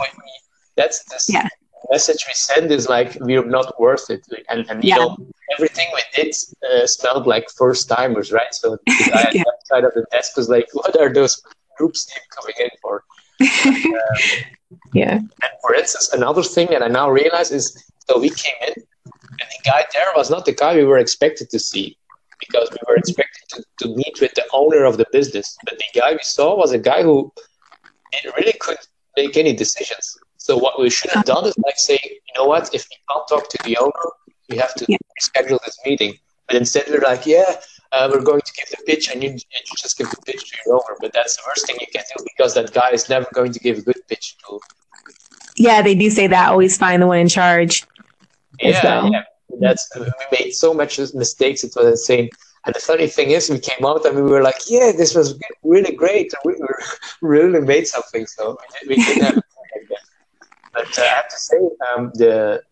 that's 0.77 1.05
this 1.05 1.29
yeah. 1.33 1.49
message 1.91 2.25
we 2.27 2.35
send 2.35 2.71
is 2.73 2.89
like 2.89 3.17
we're 3.21 3.45
not 3.45 3.81
worth 3.81 4.11
it, 4.11 4.25
and, 4.49 4.69
and 4.71 4.83
yeah. 4.83 4.95
you 4.95 5.01
know 5.01 5.17
everything 5.55 5.89
we 5.95 6.03
did 6.15 6.35
uh, 6.73 6.87
smelled 6.87 7.27
like 7.27 7.47
first 7.57 7.89
timers, 7.89 8.33
right? 8.33 8.53
So 8.53 8.79
the 8.87 9.11
guy 9.13 9.31
yeah. 9.35 9.43
that 9.45 9.67
side 9.67 9.85
of 9.85 9.95
the 9.95 10.05
desk 10.13 10.37
was 10.37 10.49
like, 10.49 10.67
what 10.73 10.99
are 10.99 11.13
those 11.13 11.43
groups 11.77 12.13
coming 12.35 12.55
in 12.61 12.68
um, 13.41 13.49
yeah. 14.95 15.15
And 15.15 15.53
for 15.63 15.75
instance, 15.75 16.13
another 16.13 16.43
thing 16.43 16.69
that 16.71 16.83
I 16.83 16.89
now 16.89 17.11
realize 17.11 17.51
is 17.51 17.85
so 18.09 18.19
we 18.19 18.31
came 18.31 18.55
in, 18.69 18.75
and 18.75 19.49
the 19.51 19.63
guy 19.65 19.85
there 19.93 20.13
was 20.17 20.31
not 20.31 20.45
the 20.45 20.53
guy 20.53 20.75
we 20.77 20.85
were 20.85 20.99
expected 20.99 21.51
to 21.51 21.59
see 21.59 21.97
because 22.41 22.71
we 22.71 22.79
were 22.89 22.97
expected 22.97 23.43
to, 23.49 23.65
to 23.81 23.95
meet 23.95 24.19
with 24.21 24.33
the 24.35 24.45
owner 24.53 24.85
of 24.85 24.97
the 24.97 25.07
business. 25.13 25.57
But 25.65 25.79
the 25.79 26.01
guy 26.01 26.13
we 26.13 26.23
saw 26.23 26.57
was 26.57 26.73
a 26.73 26.79
guy 26.79 27.03
who 27.03 27.33
really 28.37 28.55
couldn't 28.61 28.87
make 29.17 29.37
any 29.37 29.55
decisions. 29.55 30.19
So 30.37 30.57
what 30.57 30.81
we 30.81 30.89
should 30.89 31.11
have 31.11 31.25
done 31.25 31.45
is 31.47 31.57
like 31.59 31.79
say, 31.79 31.99
you 32.03 32.35
know 32.37 32.47
what, 32.47 32.75
if 32.75 32.87
we 32.89 32.97
can't 33.11 33.29
talk 33.29 33.49
to 33.51 33.59
the 33.65 33.77
owner, 33.77 34.07
we 34.49 34.57
have 34.57 34.75
to 34.77 34.87
yeah. 34.89 34.97
schedule 35.19 35.59
this 35.65 35.79
meeting. 35.85 36.15
But 36.47 36.57
instead 36.57 36.85
we're 36.89 37.01
like, 37.01 37.27
yeah, 37.27 37.57
uh, 37.93 38.09
we're 38.13 38.23
going 38.23 38.41
to 38.41 38.53
give 38.53 38.69
the 38.71 38.79
pitch 38.87 39.11
and 39.11 39.23
you, 39.23 39.31
you 39.31 39.77
just 39.77 39.97
give 39.97 40.11
the 40.11 40.17
pitch 40.27 40.51
to 40.51 40.59
your 40.67 40.77
owner. 40.77 40.97
But 41.01 41.13
that's 41.13 41.37
the 41.37 41.43
worst 41.47 41.67
thing 41.67 41.77
you 41.81 41.87
can 41.93 42.05
do 42.17 42.25
because 42.25 42.55
that 42.55 42.73
guy 42.73 42.91
is 42.91 43.09
never 43.09 43.27
going 43.33 43.53
to 43.53 43.59
give 43.59 43.79
a 43.79 43.83
good 43.83 44.01
pitch 44.09 44.37
to. 44.47 44.61
Yeah, 45.57 45.83
they 45.83 45.95
do 45.95 46.11
say 46.11 46.27
that. 46.27 46.51
Always 46.51 46.77
find 46.77 47.03
the 47.03 47.07
one 47.07 47.19
in 47.19 47.29
charge. 47.29 47.85
Yeah, 48.61 48.83
well. 48.83 49.13
yeah. 49.13 49.23
That's 49.61 49.89
we 49.97 50.07
made 50.31 50.53
so 50.53 50.75
much 50.75 50.99
mistakes. 51.15 51.65
It 51.65 51.73
was 51.75 51.87
insane. 51.87 52.29
And 52.67 52.75
the 52.75 52.81
funny 52.81 53.07
thing 53.07 53.31
is, 53.31 53.49
we 53.49 53.59
came 53.59 53.85
out 53.85 54.05
and 54.05 54.15
we 54.17 54.23
were 54.23 54.43
like, 54.43 54.61
"Yeah, 54.69 54.93
this 54.93 55.15
was 55.15 55.39
really 55.63 55.95
great. 55.95 56.33
We 56.45 56.55
really 57.23 57.61
made 57.61 57.87
something." 57.87 58.27
So 58.27 58.59
we, 58.87 58.97
didn't 58.97 59.25
have 59.25 59.35
like 59.37 59.89
that. 59.89 60.05
But 60.75 60.99
uh, 60.99 61.03
I 61.03 61.07
have 61.07 61.29
to 61.29 61.37
say, 61.37 61.57
um, 61.89 62.13
the 62.15 62.63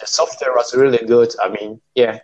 the 0.00 0.06
software 0.06 0.52
was 0.54 0.74
really 0.74 1.04
good. 1.06 1.32
I 1.40 1.48
mean, 1.50 1.80
yeah, 1.94 2.18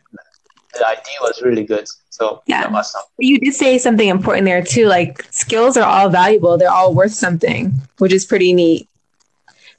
the 0.74 0.86
idea 0.86 1.14
was 1.20 1.42
really 1.42 1.64
good. 1.64 1.86
So 2.10 2.42
yeah, 2.46 2.82
you 3.18 3.38
did 3.38 3.54
say 3.54 3.78
something 3.78 4.08
important 4.08 4.44
there 4.44 4.62
too. 4.62 4.86
Like 4.86 5.24
skills 5.30 5.76
are 5.76 5.88
all 5.88 6.08
valuable; 6.08 6.58
they're 6.58 6.70
all 6.70 6.94
worth 6.94 7.14
something, 7.14 7.72
which 7.98 8.12
is 8.12 8.24
pretty 8.24 8.52
neat. 8.52 8.88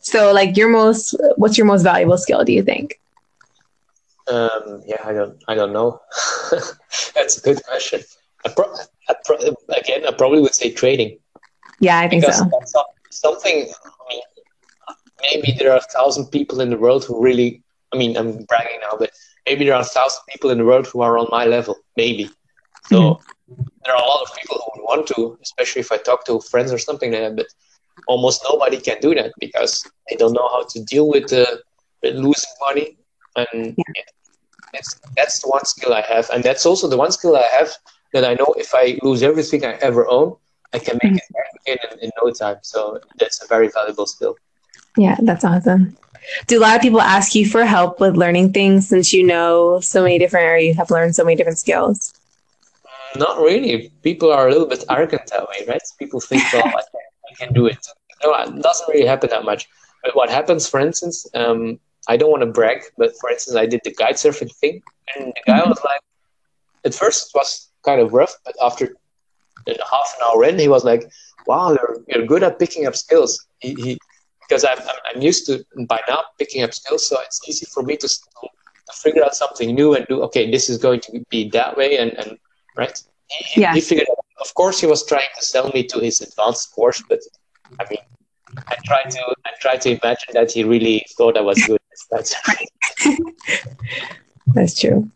So, 0.04 0.34
like, 0.34 0.58
your 0.58 0.68
most, 0.68 1.16
what's 1.38 1.58
your 1.58 1.66
most 1.66 1.82
valuable 1.82 2.18
skill? 2.18 2.44
Do 2.44 2.52
you 2.52 2.62
think? 2.62 3.00
Um, 4.28 4.84
yeah, 4.86 5.02
I 5.04 5.14
don't, 5.14 5.42
I 5.48 5.56
don't 5.56 5.72
know. 5.72 6.02
That's 7.16 7.38
a 7.38 7.42
good 7.42 7.64
question. 7.64 8.02
I 8.46 8.50
pro- 8.50 8.76
I 9.10 9.16
pro- 9.24 9.56
again, 9.70 10.06
I 10.06 10.12
probably 10.12 10.42
would 10.42 10.54
say 10.54 10.72
trading. 10.72 11.18
Yeah, 11.80 12.00
I 12.00 12.10
think 12.10 12.22
because 12.22 12.38
so. 12.66 12.84
Something. 13.12 13.72
I 13.86 14.02
mean, 14.10 14.22
maybe 15.22 15.56
there 15.58 15.72
are 15.72 15.78
a 15.78 15.92
thousand 15.96 16.28
people 16.28 16.60
in 16.60 16.70
the 16.70 16.78
world 16.78 17.06
who 17.06 17.24
really. 17.24 17.64
I 17.94 17.98
mean, 17.98 18.18
I'm 18.18 18.44
bragging 18.44 18.80
now, 18.82 18.98
but 18.98 19.12
maybe 19.46 19.66
there 19.66 19.76
are 19.76 19.82
a 19.82 19.86
thousand 19.86 20.22
people 20.30 20.50
in 20.50 20.58
the 20.58 20.66
world 20.66 20.88
who 20.88 21.02
are 21.02 21.18
on 21.18 21.28
my 21.30 21.46
level. 21.46 21.78
Maybe. 21.98 22.30
So 22.86 22.98
mm-hmm. 23.00 23.64
there 23.84 23.96
are 23.96 24.04
a 24.04 24.08
lot 24.08 24.24
of 24.24 24.36
people 24.36 24.58
who 24.58 24.82
would 24.82 24.86
want 24.86 25.08
to, 25.08 25.38
especially 25.42 25.82
if 25.82 25.92
I 25.92 25.98
talk 25.98 26.26
to 26.26 26.40
friends 26.40 26.72
or 26.72 26.78
something 26.78 27.12
like 27.12 27.22
that. 27.22 27.36
But 27.36 27.48
almost 28.08 28.44
nobody 28.50 28.80
can 28.80 28.98
do 29.00 29.14
that 29.16 29.32
because 29.40 29.84
they 30.10 30.16
don't 30.16 30.34
know 30.34 30.48
how 30.50 30.64
to 30.64 30.84
deal 30.84 31.08
with, 31.10 31.32
uh, 31.32 31.46
with 32.02 32.16
losing 32.16 32.52
money 32.68 32.98
and 33.36 33.76
yeah. 33.78 34.04
it's 34.74 35.00
that's 35.16 35.40
the 35.42 35.50
one 35.50 35.66
skill 35.66 35.94
I 35.94 36.02
have, 36.02 36.30
and 36.30 36.44
that's 36.44 36.66
also 36.66 36.88
the 36.88 36.98
one 36.98 37.12
skill 37.12 37.36
I 37.36 37.48
have 37.58 37.72
that 38.14 38.26
I 38.26 38.34
know 38.36 38.54
if 38.58 38.74
I 38.74 39.00
lose 39.02 39.24
everything 39.24 39.66
I 39.66 39.74
ever 39.82 40.08
own, 40.08 40.36
I 40.74 40.80
can 40.80 41.00
make 41.04 41.14
mm-hmm. 41.14 41.18
it 41.18 41.34
back 41.34 41.50
again 41.62 41.78
in, 41.92 42.06
in 42.06 42.12
no 42.22 42.32
time. 42.32 42.58
So 42.62 43.00
that's 43.18 43.44
a 43.44 43.48
very 43.48 43.70
valuable 43.70 44.06
skill. 44.06 44.36
Yeah, 44.98 45.18
that's 45.22 45.44
awesome. 45.44 45.98
Do 46.48 46.60
a 46.60 46.62
lot 46.62 46.76
of 46.76 46.82
people 46.82 47.02
ask 47.02 47.36
you 47.36 47.48
for 47.48 47.66
help 47.66 48.00
with 48.00 48.16
learning 48.16 48.54
things 48.54 48.88
since 48.88 49.14
you 49.14 49.24
know 49.24 49.80
so 49.80 50.04
many 50.04 50.20
different 50.20 50.48
or 50.48 50.58
you 50.58 50.74
have 50.74 50.92
learned 50.92 51.16
so 51.16 51.24
many 51.24 51.36
different 51.36 51.58
skills? 51.58 52.14
Mm, 52.86 53.20
not 53.20 53.38
really. 53.38 53.92
People 54.02 54.32
are 54.32 54.48
a 54.48 54.52
little 54.52 54.68
bit 54.68 54.84
arrogant 54.90 55.28
that 55.28 55.48
way, 55.50 55.66
right? 55.68 55.82
People 56.00 56.20
think, 56.20 56.44
well, 56.54 56.66
I 56.66 56.72
can, 56.72 56.82
I 57.32 57.46
can 57.46 57.54
do 57.54 57.68
it. 57.68 57.86
No, 58.24 58.34
it 58.34 58.62
doesn't 58.62 58.88
really 58.88 59.06
happen 59.06 59.30
that 59.30 59.44
much. 59.44 59.68
But 60.04 60.16
what 60.16 60.30
happens, 60.30 60.68
for 60.68 60.80
instance, 60.80 61.28
um, 61.34 61.80
I 62.08 62.18
don't 62.18 62.32
want 62.32 62.42
to 62.42 62.48
brag, 62.48 62.84
but 62.98 63.14
for 63.20 63.30
instance, 63.30 63.56
I 63.56 63.66
did 63.66 63.82
the 63.84 63.94
guide 63.94 64.16
surfing 64.16 64.54
thing, 64.56 64.82
and 65.16 65.28
the 65.28 65.42
guy 65.48 65.64
was 65.66 65.80
like, 65.86 66.02
at 66.86 66.94
first 66.94 67.32
it 67.34 67.38
was 67.38 67.70
kind 67.84 68.02
of 68.02 68.14
rough, 68.14 68.36
but 68.44 68.56
after 68.62 68.96
half 69.68 70.16
an 70.18 70.26
hour 70.26 70.44
in, 70.44 70.60
he 70.60 70.68
was 70.68 70.84
like, 70.84 71.10
"Wow, 71.48 71.72
you're, 71.72 71.98
you're 72.08 72.26
good 72.26 72.44
at 72.44 72.60
picking 72.60 72.86
up 72.86 72.96
skills." 72.96 73.46
He, 73.60 73.74
he 73.76 73.98
because 74.54 74.66
I'm, 74.66 74.78
I'm 75.06 75.22
used 75.22 75.48
to 75.48 75.66
by 75.88 76.00
now 76.08 76.22
picking 76.38 76.64
up 76.64 76.74
skills, 76.74 77.08
so 77.08 77.18
it's 77.22 77.42
easy 77.50 77.66
for 77.66 77.82
me 77.82 77.98
to, 77.98 78.08
to 78.08 78.94
figure 78.94 79.24
out 79.24 79.36
something 79.36 79.74
new 79.74 79.96
and 79.96 80.06
do. 80.08 80.22
Okay, 80.24 80.52
this 80.52 80.70
is 80.70 80.78
going 80.78 81.00
to 81.02 81.24
be 81.30 81.50
that 81.50 81.76
way, 81.76 81.98
and 81.98 82.12
and 82.20 82.38
right. 82.78 83.02
He, 83.28 83.62
yeah. 83.62 83.74
he 83.74 83.82
figured. 83.82 84.08
Out, 84.12 84.18
of 84.42 84.54
course, 84.54 84.80
he 84.80 84.86
was 84.86 85.06
trying 85.06 85.32
to 85.40 85.44
sell 85.44 85.70
me 85.70 85.84
to 85.88 86.00
his 86.00 86.22
advanced 86.22 86.74
course, 86.76 87.02
but 87.10 87.20
I 87.80 87.86
mean, 87.90 88.00
I 88.68 88.76
try 88.86 89.04
to 89.04 89.36
I 89.46 89.50
try 89.60 89.78
to 89.78 89.90
imagine 89.90 90.34
that 90.34 90.52
he 90.52 90.64
really 90.64 91.04
thought 91.18 91.36
I 91.36 91.42
was 91.42 91.64
good. 91.66 91.80
That's 92.12 92.36
That's 94.48 94.80
true. 94.80 95.10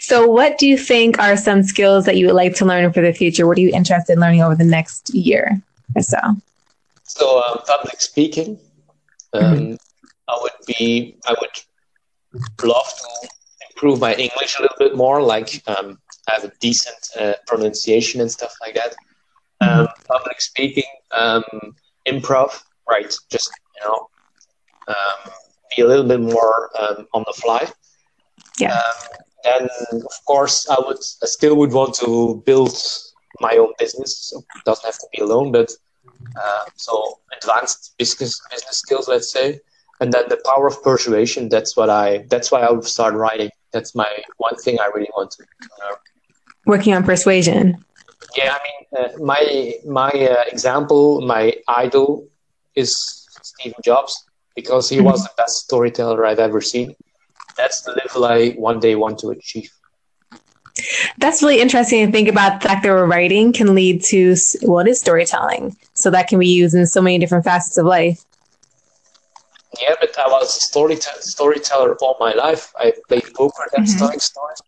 So, 0.00 0.26
what 0.26 0.58
do 0.58 0.66
you 0.66 0.76
think 0.76 1.20
are 1.20 1.36
some 1.36 1.62
skills 1.62 2.04
that 2.06 2.16
you 2.16 2.26
would 2.26 2.34
like 2.34 2.56
to 2.56 2.64
learn 2.64 2.92
for 2.92 3.00
the 3.00 3.12
future? 3.12 3.46
What 3.46 3.58
are 3.58 3.60
you 3.60 3.70
interested 3.70 4.14
in 4.14 4.20
learning 4.20 4.42
over 4.42 4.56
the 4.56 4.64
next 4.64 5.14
year 5.14 5.62
or 5.94 6.02
so? 6.02 6.18
So, 7.08 7.42
um, 7.42 7.58
public 7.66 8.00
speaking. 8.00 8.60
Um, 9.32 9.42
mm-hmm. 9.42 9.74
I 10.28 10.38
would 10.40 10.52
be. 10.66 11.16
I 11.26 11.34
would 11.40 12.44
love 12.62 12.86
to 12.86 13.28
improve 13.70 14.00
my 14.00 14.14
English 14.14 14.58
a 14.58 14.62
little 14.62 14.76
bit 14.78 14.94
more, 14.94 15.22
like 15.22 15.62
um, 15.66 15.98
have 16.28 16.44
a 16.44 16.52
decent 16.60 16.98
uh, 17.18 17.32
pronunciation 17.46 18.20
and 18.20 18.30
stuff 18.30 18.54
like 18.60 18.74
that. 18.74 18.94
Mm-hmm. 19.62 19.80
Um, 19.80 19.88
public 20.06 20.40
speaking, 20.40 20.90
um, 21.12 21.44
improv, 22.06 22.62
right? 22.88 23.14
Just 23.30 23.50
you 23.76 23.88
know, 23.88 24.08
um, 24.88 25.32
be 25.74 25.82
a 25.82 25.86
little 25.86 26.06
bit 26.06 26.20
more 26.20 26.70
um, 26.78 27.06
on 27.14 27.24
the 27.26 27.32
fly. 27.32 27.68
Yeah. 28.58 28.74
Um, 28.74 29.08
then 29.44 29.68
of 29.92 30.24
course 30.26 30.68
I 30.68 30.76
would 30.78 30.98
I 31.22 31.26
still 31.26 31.56
would 31.56 31.72
want 31.72 31.94
to 31.96 32.42
build 32.44 32.76
my 33.40 33.56
own 33.56 33.72
business. 33.78 34.18
So 34.18 34.38
it 34.38 34.64
doesn't 34.64 34.84
have 34.84 34.98
to 34.98 35.06
be 35.12 35.22
alone, 35.22 35.52
but 35.52 35.70
uh, 36.40 36.64
so 36.76 37.18
advanced 37.36 37.94
business 37.98 38.40
business 38.50 38.78
skills, 38.78 39.08
let's 39.08 39.30
say. 39.30 39.60
And 40.00 40.12
then 40.12 40.28
the 40.28 40.40
power 40.44 40.68
of 40.68 40.82
persuasion. 40.82 41.48
That's 41.48 41.76
what 41.76 41.90
I. 41.90 42.24
That's 42.28 42.52
why 42.52 42.60
I 42.60 42.70
would 42.70 42.84
start 42.84 43.14
writing. 43.14 43.50
That's 43.72 43.94
my 43.94 44.10
one 44.36 44.56
thing 44.56 44.78
I 44.80 44.86
really 44.94 45.10
want 45.16 45.32
to 45.32 45.44
learn. 45.80 45.96
Working 46.66 46.94
on 46.94 47.02
persuasion. 47.04 47.84
Yeah, 48.36 48.56
I 48.56 48.58
mean, 48.66 49.04
uh, 49.04 49.24
my 49.24 49.74
my 49.86 50.10
uh, 50.10 50.44
example, 50.52 51.20
my 51.22 51.54
idol 51.66 52.28
is 52.74 53.26
Steve 53.42 53.74
Jobs 53.82 54.24
because 54.54 54.88
he 54.88 54.96
mm-hmm. 54.96 55.06
was 55.06 55.22
the 55.24 55.30
best 55.36 55.64
storyteller 55.64 56.24
I've 56.26 56.38
ever 56.38 56.60
seen. 56.60 56.94
That's 57.56 57.82
the 57.82 57.92
level 57.92 58.24
I 58.24 58.50
one 58.50 58.78
day 58.78 58.94
want 58.94 59.18
to 59.20 59.30
achieve. 59.30 59.70
That's 61.18 61.42
really 61.42 61.60
interesting 61.60 62.06
to 62.06 62.12
think 62.12 62.28
about 62.28 62.60
the 62.60 62.68
fact 62.68 62.84
that 62.84 62.90
we're 62.90 63.06
writing 63.06 63.52
can 63.52 63.74
lead 63.74 64.02
to 64.10 64.36
what 64.62 64.86
is 64.86 65.00
storytelling. 65.00 65.76
So 65.98 66.10
that 66.10 66.28
can 66.28 66.38
be 66.38 66.48
used 66.48 66.74
in 66.74 66.86
so 66.86 67.02
many 67.02 67.18
different 67.18 67.44
facets 67.44 67.76
of 67.76 67.86
life. 67.86 68.24
Yeah, 69.80 69.94
but 70.00 70.16
I 70.18 70.28
was 70.28 70.56
a 70.56 70.60
storyteller, 70.60 71.20
storyteller 71.20 71.96
all 72.00 72.16
my 72.18 72.32
life. 72.32 72.72
I 72.76 72.92
played 73.08 73.24
poker 73.34 73.66
and 73.76 73.86
mm-hmm. 73.86 73.98
telling 73.98 74.20
stories. 74.20 74.62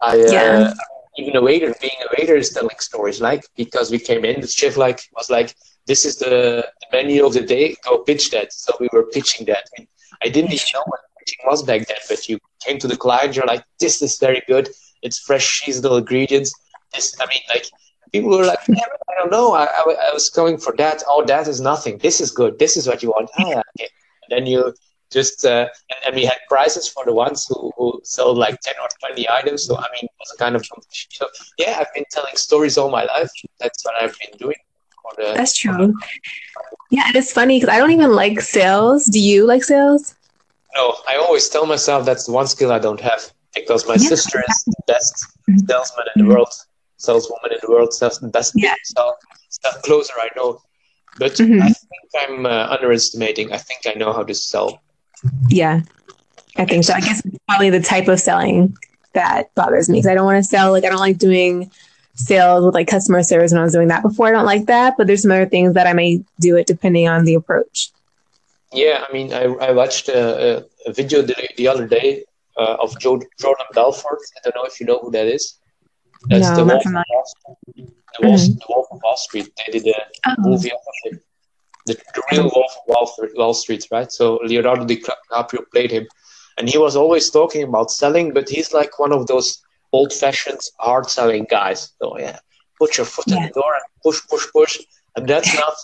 I, 0.00 0.20
uh, 0.20 0.74
even 1.16 1.36
a 1.36 1.42
waiter 1.42 1.74
being 1.80 1.96
a 2.04 2.14
waiter 2.18 2.34
is 2.34 2.50
telling 2.50 2.78
stories 2.78 3.20
like 3.20 3.44
because 3.56 3.90
we 3.90 3.98
came 3.98 4.24
in 4.24 4.40
the 4.40 4.46
chef 4.46 4.76
like 4.76 5.00
was 5.14 5.30
like 5.30 5.54
this 5.86 6.04
is 6.04 6.16
the, 6.16 6.66
the 6.80 6.86
menu 6.92 7.24
of 7.24 7.32
the 7.32 7.40
day 7.40 7.76
go 7.84 7.98
pitch 7.98 8.30
that 8.30 8.52
so 8.52 8.72
we 8.80 8.88
were 8.92 9.04
pitching 9.04 9.46
that 9.46 9.64
I, 9.78 9.86
I 10.22 10.28
didn't 10.28 10.52
even 10.52 10.66
know 10.74 10.82
what 10.86 11.00
pitching 11.18 11.38
was 11.46 11.62
back 11.62 11.86
then 11.86 11.98
but 12.08 12.28
you 12.28 12.38
came 12.64 12.78
to 12.78 12.88
the 12.88 12.96
client 12.96 13.36
you're 13.36 13.46
like 13.46 13.64
this 13.78 14.02
is 14.02 14.18
very 14.18 14.42
good 14.48 14.68
it's 15.02 15.20
fresh 15.20 15.60
seasonal 15.60 15.96
ingredients 15.98 16.52
this 16.92 17.14
i 17.20 17.26
mean 17.26 17.42
like 17.48 17.66
people 18.12 18.30
were 18.30 18.44
like 18.44 18.58
i 18.68 19.14
don't 19.18 19.30
know. 19.30 19.54
I, 19.54 19.64
I, 19.64 19.82
I, 20.08 20.12
was 20.12 20.28
going 20.30 20.58
for 20.58 20.74
that 20.76 21.02
oh 21.08 21.24
that 21.24 21.48
is 21.48 21.60
nothing. 21.60 21.98
This 21.98 22.20
is 22.20 22.30
good. 22.30 22.58
This 22.58 22.76
is 22.76 22.86
what 22.86 23.02
you 23.02 23.10
want. 23.10 23.30
Oh, 23.38 23.48
yeah, 23.48 23.62
okay. 23.78 23.88
and 24.22 24.30
then 24.30 24.46
you 24.46 24.74
just 25.10 25.44
uh, 25.44 25.68
and, 25.90 25.98
and, 26.06 26.16
we 26.16 26.24
had 26.24 26.38
prizes 26.48 26.88
for 26.88 27.04
the 27.04 27.14
ones 27.14 27.46
who, 27.48 27.70
who 27.76 28.00
sold 28.02 28.36
like 28.36 28.58
10 28.60 28.74
or 28.82 28.88
20 29.08 29.28
items. 29.28 29.64
So 29.64 29.76
i 29.76 29.86
mean 29.94 30.04
it 30.04 30.10
was 30.18 30.32
a 30.34 30.36
kind 30.36 30.56
of 30.56 30.68
competition. 30.68 31.10
So 31.12 31.28
yeah 31.58 31.76
i've 31.80 31.92
been 31.94 32.04
telling 32.10 32.36
stories 32.36 32.76
all 32.78 32.90
my 32.90 33.04
life. 33.04 33.30
That's 33.60 33.84
what 33.84 33.94
i've 34.00 34.16
been 34.18 34.38
doing 34.38 34.56
the, 35.16 35.34
that's 35.34 35.56
true. 35.56 35.94
Yeah 36.90 37.04
and 37.06 37.16
it's 37.16 37.32
funny 37.32 37.60
because 37.60 37.74
i 37.74 37.78
don't 37.78 37.92
even 37.92 38.12
like 38.12 38.40
sales. 38.40 39.06
Do 39.06 39.20
you 39.20 39.46
like 39.46 39.62
sales? 39.64 40.14
No 40.74 40.96
i 41.08 41.16
always 41.16 41.48
tell 41.48 41.66
myself 41.66 42.04
that's 42.04 42.26
the 42.26 42.32
one 42.32 42.46
skill 42.46 42.72
i 42.72 42.78
don't 42.78 43.00
have. 43.00 43.32
Because 43.54 43.86
my 43.86 43.94
yeah. 43.94 44.08
sister 44.08 44.42
is 44.48 44.64
the 44.64 44.82
best 44.88 45.14
salesman 45.68 46.06
in 46.16 46.26
the 46.26 46.34
world 46.34 46.52
saleswoman 46.96 47.52
in 47.52 47.58
the 47.62 47.70
world 47.70 47.92
sells 47.92 48.18
the 48.20 48.28
best 48.28 48.52
yeah. 48.54 48.74
closer 49.82 50.14
i 50.18 50.28
know 50.36 50.60
but 51.18 51.32
mm-hmm. 51.32 51.62
i 51.62 51.66
think 51.66 52.08
i'm 52.20 52.46
uh, 52.46 52.66
underestimating 52.70 53.52
i 53.52 53.58
think 53.58 53.80
i 53.86 53.92
know 53.98 54.12
how 54.12 54.22
to 54.22 54.34
sell 54.34 54.80
yeah, 55.48 55.82
I 56.56 56.64
think 56.64 56.84
so. 56.84 56.94
I 56.94 57.00
guess 57.00 57.22
probably 57.48 57.70
the 57.70 57.80
type 57.80 58.08
of 58.08 58.20
selling 58.20 58.76
that 59.12 59.54
bothers 59.54 59.88
me 59.88 59.98
because 59.98 60.08
I 60.08 60.14
don't 60.14 60.24
want 60.24 60.42
to 60.42 60.48
sell. 60.48 60.72
Like 60.72 60.84
I 60.84 60.88
don't 60.88 60.98
like 60.98 61.18
doing 61.18 61.70
sales 62.14 62.64
with 62.64 62.74
like 62.74 62.88
customer 62.88 63.22
service 63.22 63.52
when 63.52 63.60
I 63.60 63.64
was 63.64 63.72
doing 63.72 63.88
that 63.88 64.02
before. 64.02 64.28
I 64.28 64.32
don't 64.32 64.46
like 64.46 64.66
that, 64.66 64.94
but 64.96 65.06
there's 65.06 65.22
some 65.22 65.30
other 65.30 65.46
things 65.46 65.74
that 65.74 65.86
I 65.86 65.92
may 65.92 66.22
do 66.40 66.56
it 66.56 66.66
depending 66.66 67.08
on 67.08 67.24
the 67.24 67.34
approach. 67.34 67.90
Yeah, 68.72 69.04
I 69.08 69.12
mean, 69.12 69.32
I, 69.32 69.44
I 69.44 69.70
watched 69.70 70.08
a, 70.08 70.66
a 70.86 70.92
video 70.92 71.22
the, 71.22 71.48
the 71.56 71.68
other 71.68 71.86
day 71.86 72.24
uh, 72.56 72.76
of 72.80 72.98
Jordan 72.98 73.28
Belfort. 73.72 74.18
I 74.36 74.40
don't 74.42 74.56
know 74.56 74.64
if 74.64 74.80
you 74.80 74.86
know 74.86 74.98
who 74.98 75.10
that 75.12 75.26
is. 75.26 75.58
That's 76.28 76.50
no, 76.50 76.56
the, 76.56 76.64
Wolf 76.64 76.86
of 76.86 76.92
Wall 76.92 77.24
Street. 77.26 77.76
The, 77.76 78.26
Wolf, 78.26 78.40
mm-hmm. 78.40 78.52
the 78.54 78.66
Wolf 78.68 78.86
of 78.90 79.00
Wall 79.02 79.16
Street. 79.16 79.50
They 79.56 79.78
did 79.78 79.86
a 79.86 80.00
oh. 80.26 80.34
movie 80.38 80.70
of 80.72 80.78
him 81.04 81.20
the, 81.86 81.94
the 82.14 82.22
real 82.32 82.50
Wolf 82.54 82.72
of 82.76 82.82
Wall 82.88 83.06
Street, 83.06 83.32
Wall 83.36 83.54
Street, 83.54 83.86
right? 83.90 84.10
So 84.10 84.40
Leonardo 84.44 84.84
DiCaprio 84.86 85.64
played 85.72 85.90
him, 85.90 86.06
and 86.58 86.68
he 86.68 86.78
was 86.78 86.96
always 86.96 87.30
talking 87.30 87.62
about 87.62 87.90
selling, 87.90 88.32
but 88.32 88.48
he's 88.48 88.72
like 88.72 88.98
one 88.98 89.12
of 89.12 89.26
those 89.26 89.62
old-fashioned 89.92 90.60
hard-selling 90.78 91.46
guys. 91.50 91.92
So 92.00 92.18
yeah, 92.18 92.38
put 92.78 92.96
your 92.96 93.06
foot 93.06 93.26
yeah. 93.28 93.36
in 93.36 93.42
the 93.44 93.48
door 93.50 93.74
and 93.74 93.84
push, 94.02 94.20
push, 94.28 94.46
push, 94.52 94.78
and 95.16 95.28
that's 95.28 95.54
not. 95.60 95.74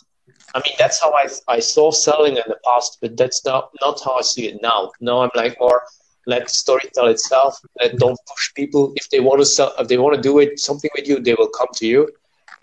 I 0.54 0.58
mean, 0.58 0.74
that's 0.78 1.00
how 1.00 1.12
I 1.12 1.28
I 1.48 1.60
saw 1.60 1.90
selling 1.90 2.36
in 2.36 2.42
the 2.46 2.58
past, 2.64 2.98
but 3.00 3.16
that's 3.16 3.44
not 3.44 3.70
not 3.80 4.00
how 4.02 4.16
I 4.16 4.22
see 4.22 4.48
it 4.48 4.60
now. 4.62 4.90
Now 5.00 5.20
I'm 5.20 5.30
like 5.34 5.56
more 5.60 5.82
let 6.26 6.48
the 6.48 6.54
story 6.54 6.82
tell 6.94 7.06
itself. 7.06 7.58
Let, 7.80 7.96
don't 7.98 8.18
push 8.28 8.54
people 8.54 8.92
if 8.96 9.08
they 9.10 9.20
want 9.20 9.40
to 9.40 9.46
sell. 9.46 9.74
If 9.78 9.88
they 9.88 9.98
want 9.98 10.16
to 10.16 10.22
do 10.22 10.38
it 10.38 10.58
something 10.58 10.90
with 10.96 11.08
you, 11.08 11.20
they 11.20 11.34
will 11.34 11.48
come 11.48 11.68
to 11.74 11.86
you. 11.86 12.08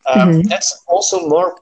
Um, 0.09 0.29
mm-hmm. 0.29 0.41
That's 0.47 0.83
also 0.87 1.27
more 1.27 1.57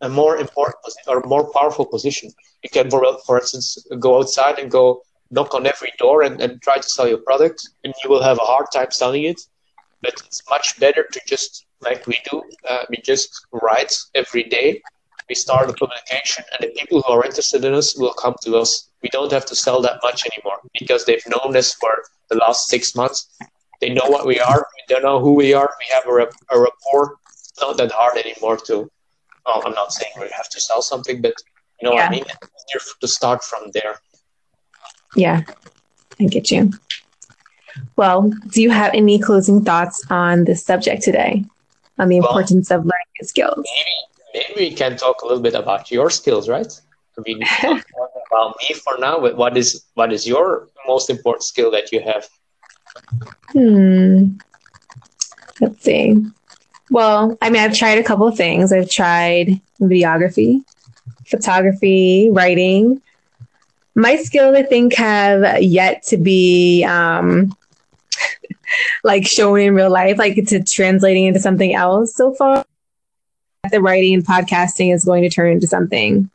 a 0.00 0.08
more 0.08 0.36
important 0.36 0.78
or 1.06 1.22
more 1.26 1.50
powerful 1.52 1.86
position. 1.86 2.30
You 2.64 2.70
can, 2.70 2.90
for, 2.90 3.04
for 3.24 3.38
instance, 3.38 3.78
go 4.00 4.18
outside 4.18 4.58
and 4.58 4.70
go 4.70 5.02
knock 5.30 5.54
on 5.54 5.66
every 5.66 5.92
door 5.98 6.22
and, 6.22 6.40
and 6.40 6.60
try 6.60 6.76
to 6.76 6.82
sell 6.82 7.08
your 7.08 7.18
product, 7.18 7.68
and 7.84 7.94
you 8.02 8.10
will 8.10 8.22
have 8.22 8.38
a 8.38 8.44
hard 8.44 8.66
time 8.72 8.90
selling 8.90 9.24
it. 9.24 9.40
But 10.00 10.14
it's 10.26 10.42
much 10.50 10.78
better 10.80 11.04
to 11.04 11.20
just, 11.26 11.66
like 11.80 12.06
we 12.08 12.18
do, 12.28 12.42
uh, 12.68 12.82
we 12.90 12.96
just 12.96 13.46
write 13.52 13.94
every 14.14 14.42
day. 14.42 14.82
We 15.32 15.36
start 15.36 15.70
a 15.70 15.72
publication, 15.72 16.44
and 16.52 16.60
the 16.60 16.78
people 16.78 17.00
who 17.00 17.10
are 17.10 17.24
interested 17.24 17.64
in 17.64 17.72
us 17.72 17.96
will 17.96 18.12
come 18.12 18.34
to 18.42 18.58
us. 18.58 18.90
We 19.02 19.08
don't 19.08 19.32
have 19.32 19.46
to 19.46 19.56
sell 19.56 19.80
that 19.80 19.98
much 20.02 20.26
anymore 20.30 20.58
because 20.78 21.06
they've 21.06 21.26
known 21.26 21.56
us 21.56 21.72
for 21.72 22.04
the 22.28 22.36
last 22.36 22.68
six 22.68 22.94
months. 22.94 23.28
They 23.80 23.88
know 23.88 24.10
what 24.10 24.26
we 24.26 24.38
are. 24.40 24.66
They 24.90 25.00
know 25.00 25.20
who 25.20 25.32
we 25.32 25.54
are. 25.54 25.70
We 25.78 25.86
have 25.94 26.04
a, 26.06 26.28
a 26.54 26.60
rapport. 26.60 27.16
It's 27.30 27.58
not 27.58 27.78
that 27.78 27.92
hard 27.92 28.18
anymore 28.18 28.58
to 28.66 28.90
well, 29.46 29.62
I'm 29.64 29.72
not 29.72 29.94
saying 29.94 30.12
we 30.20 30.28
have 30.36 30.50
to 30.50 30.60
sell 30.60 30.82
something, 30.82 31.22
but 31.22 31.32
you 31.80 31.88
know 31.88 31.94
yeah. 31.94 32.02
what 32.02 32.08
I 32.08 32.10
mean? 32.10 32.24
It's 32.74 32.94
to 33.00 33.08
start 33.08 33.42
from 33.42 33.70
there. 33.72 34.00
Yeah, 35.16 35.44
I 36.20 36.24
get 36.24 36.50
you. 36.50 36.72
Well, 37.96 38.30
do 38.50 38.60
you 38.60 38.68
have 38.68 38.92
any 38.92 39.18
closing 39.18 39.64
thoughts 39.64 40.04
on 40.10 40.44
this 40.44 40.62
subject 40.62 41.00
today, 41.00 41.46
on 41.98 42.10
the 42.10 42.18
importance 42.18 42.68
well, 42.68 42.80
of 42.80 42.84
learning 42.84 43.22
skills? 43.22 43.56
Maybe, 43.56 44.11
maybe 44.34 44.54
we 44.56 44.74
can 44.74 44.96
talk 44.96 45.22
a 45.22 45.26
little 45.26 45.42
bit 45.42 45.54
about 45.54 45.90
your 45.90 46.10
skills, 46.10 46.48
right? 46.48 46.72
I 47.18 47.22
mean, 47.26 47.42
about 47.62 48.56
me 48.60 48.74
for 48.74 48.98
now. 48.98 49.20
But 49.20 49.36
what 49.36 49.56
is 49.56 49.84
what 49.94 50.12
is 50.12 50.26
your 50.26 50.68
most 50.86 51.10
important 51.10 51.44
skill 51.44 51.70
that 51.72 51.92
you 51.92 52.00
have? 52.00 52.28
Hmm. 53.52 54.36
Let's 55.60 55.82
see. 55.82 56.24
Well, 56.90 57.36
I 57.40 57.50
mean, 57.50 57.62
I've 57.62 57.76
tried 57.76 57.98
a 57.98 58.02
couple 58.02 58.26
of 58.26 58.36
things. 58.36 58.72
I've 58.72 58.90
tried 58.90 59.60
videography, 59.80 60.64
photography, 61.26 62.28
writing. 62.30 63.00
My 63.94 64.16
skills, 64.16 64.56
I 64.56 64.62
think, 64.62 64.94
have 64.94 65.62
yet 65.62 66.02
to 66.08 66.16
be 66.16 66.84
um, 66.84 67.54
like 69.04 69.26
shown 69.26 69.60
in 69.60 69.74
real 69.74 69.90
life, 69.90 70.18
like 70.18 70.34
to 70.46 70.62
translating 70.62 71.26
into 71.26 71.40
something 71.40 71.74
else 71.74 72.14
so 72.14 72.34
far. 72.34 72.64
The 73.70 73.80
writing 73.80 74.14
and 74.14 74.26
podcasting 74.26 74.92
is 74.92 75.04
going 75.04 75.22
to 75.22 75.30
turn 75.30 75.52
into 75.52 75.66
something. 75.66 76.28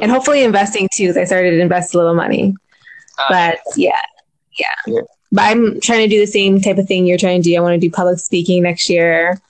And 0.00 0.10
hopefully 0.10 0.42
investing 0.42 0.88
too. 0.94 1.14
I 1.16 1.24
started 1.24 1.52
to 1.52 1.60
invest 1.60 1.94
a 1.94 1.98
little 1.98 2.14
money. 2.14 2.54
Uh, 3.18 3.24
but 3.30 3.58
yeah, 3.76 4.00
yeah. 4.58 4.74
yeah. 4.86 5.00
But 5.32 5.42
I'm 5.42 5.80
trying 5.80 6.08
to 6.08 6.14
do 6.14 6.20
the 6.20 6.26
same 6.26 6.60
type 6.60 6.78
of 6.78 6.86
thing 6.86 7.06
you're 7.06 7.18
trying 7.18 7.42
to 7.42 7.48
do. 7.48 7.56
I 7.56 7.60
want 7.60 7.80
to 7.80 7.86
do 7.86 7.90
public 7.90 8.18
speaking 8.18 8.62
next 8.62 8.90
year 8.90 9.40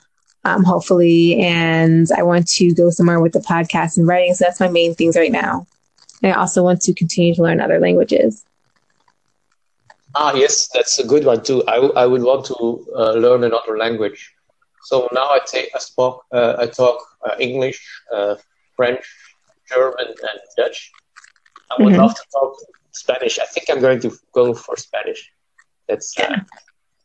um, 0.45 0.65
hopefully. 0.65 1.41
And 1.41 2.09
I 2.17 2.23
want 2.23 2.47
to 2.49 2.75
go 2.75 2.91
somewhere 2.91 3.21
with 3.21 3.33
the 3.33 3.41
podcast 3.41 3.97
and 3.97 4.07
writing. 4.07 4.35
So 4.35 4.45
that's 4.45 4.61
my 4.61 4.69
main 4.69 4.95
things 4.95 5.17
right 5.17 5.33
now. 5.33 5.67
And 6.23 6.33
I 6.33 6.37
also 6.37 6.63
want 6.63 6.81
to 6.83 6.95
continue 6.95 7.35
to 7.35 7.43
learn 7.43 7.61
other 7.61 7.81
languages. 7.81 8.45
Ah, 10.15 10.33
yes, 10.35 10.69
that's 10.73 10.99
a 11.01 11.07
good 11.07 11.25
one 11.25 11.43
too. 11.43 11.65
I, 11.67 11.77
I 11.77 12.07
would 12.07 12.23
want 12.23 12.47
to 12.47 12.87
uh, 12.97 13.13
learn 13.15 13.43
another 13.43 13.77
language. 13.77 14.34
So 14.85 15.09
now 15.13 15.29
I 15.31 15.41
take 15.47 15.71
I 15.75 15.79
spoke 15.79 16.25
uh, 16.33 16.57
I 16.59 16.67
talk 16.67 16.99
uh, 17.27 17.35
English, 17.41 17.81
uh, 18.13 18.37
French, 18.77 19.05
German, 19.69 20.09
and 20.09 20.41
Dutch. 20.57 20.93
I 21.71 21.83
would 21.83 21.93
mm-hmm. 21.93 22.03
love 22.03 22.15
to 22.15 22.23
talk 22.33 22.57
Spanish. 22.93 23.39
I 23.39 23.47
think 23.47 23.67
I'm 23.71 23.81
going 23.81 24.01
to 24.01 24.13
go 24.33 24.55
for 24.55 24.77
Spanish. 24.77 25.31
That's 25.89 26.19
uh, 26.19 26.27
yeah. 26.29 26.41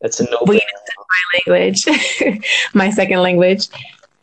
That's 0.02 0.20
a 0.20 0.26
no. 0.26 0.40
my 0.46 0.60
language, 1.34 1.86
my 2.74 2.90
second 2.90 3.22
language. 3.22 3.68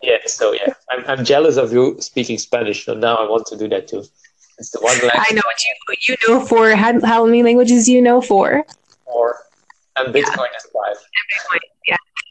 Yeah, 0.03 0.19
so 0.27 0.53
yeah, 0.53 0.73
I'm, 0.91 1.05
I'm 1.07 1.25
jealous 1.25 1.57
of 1.57 1.73
you 1.73 1.97
speaking 2.01 2.39
Spanish, 2.39 2.85
so 2.85 2.95
now 2.95 3.17
I 3.17 3.29
want 3.29 3.47
to 3.47 3.57
do 3.57 3.69
that 3.69 3.89
too. 3.89 4.05
It's 4.59 4.71
the 4.71 4.81
one 4.81 4.93
language. 4.93 5.13
I 5.15 5.35
know 5.35 5.43
what 5.45 5.61
you 5.65 5.97
you 6.09 6.17
know 6.29 6.45
for 6.45 6.75
how, 6.75 6.99
how 7.05 7.25
many 7.27 7.43
languages 7.43 7.89
you 7.89 8.01
know 8.01 8.21
for? 8.21 8.65
Four, 9.05 9.39
and 9.97 10.15
Bitcoin 10.15 10.49
yeah. 10.53 10.57
is 10.57 10.67
five. 10.73 10.97
Bitcoin, 10.97 11.61
yeah. 11.63 11.76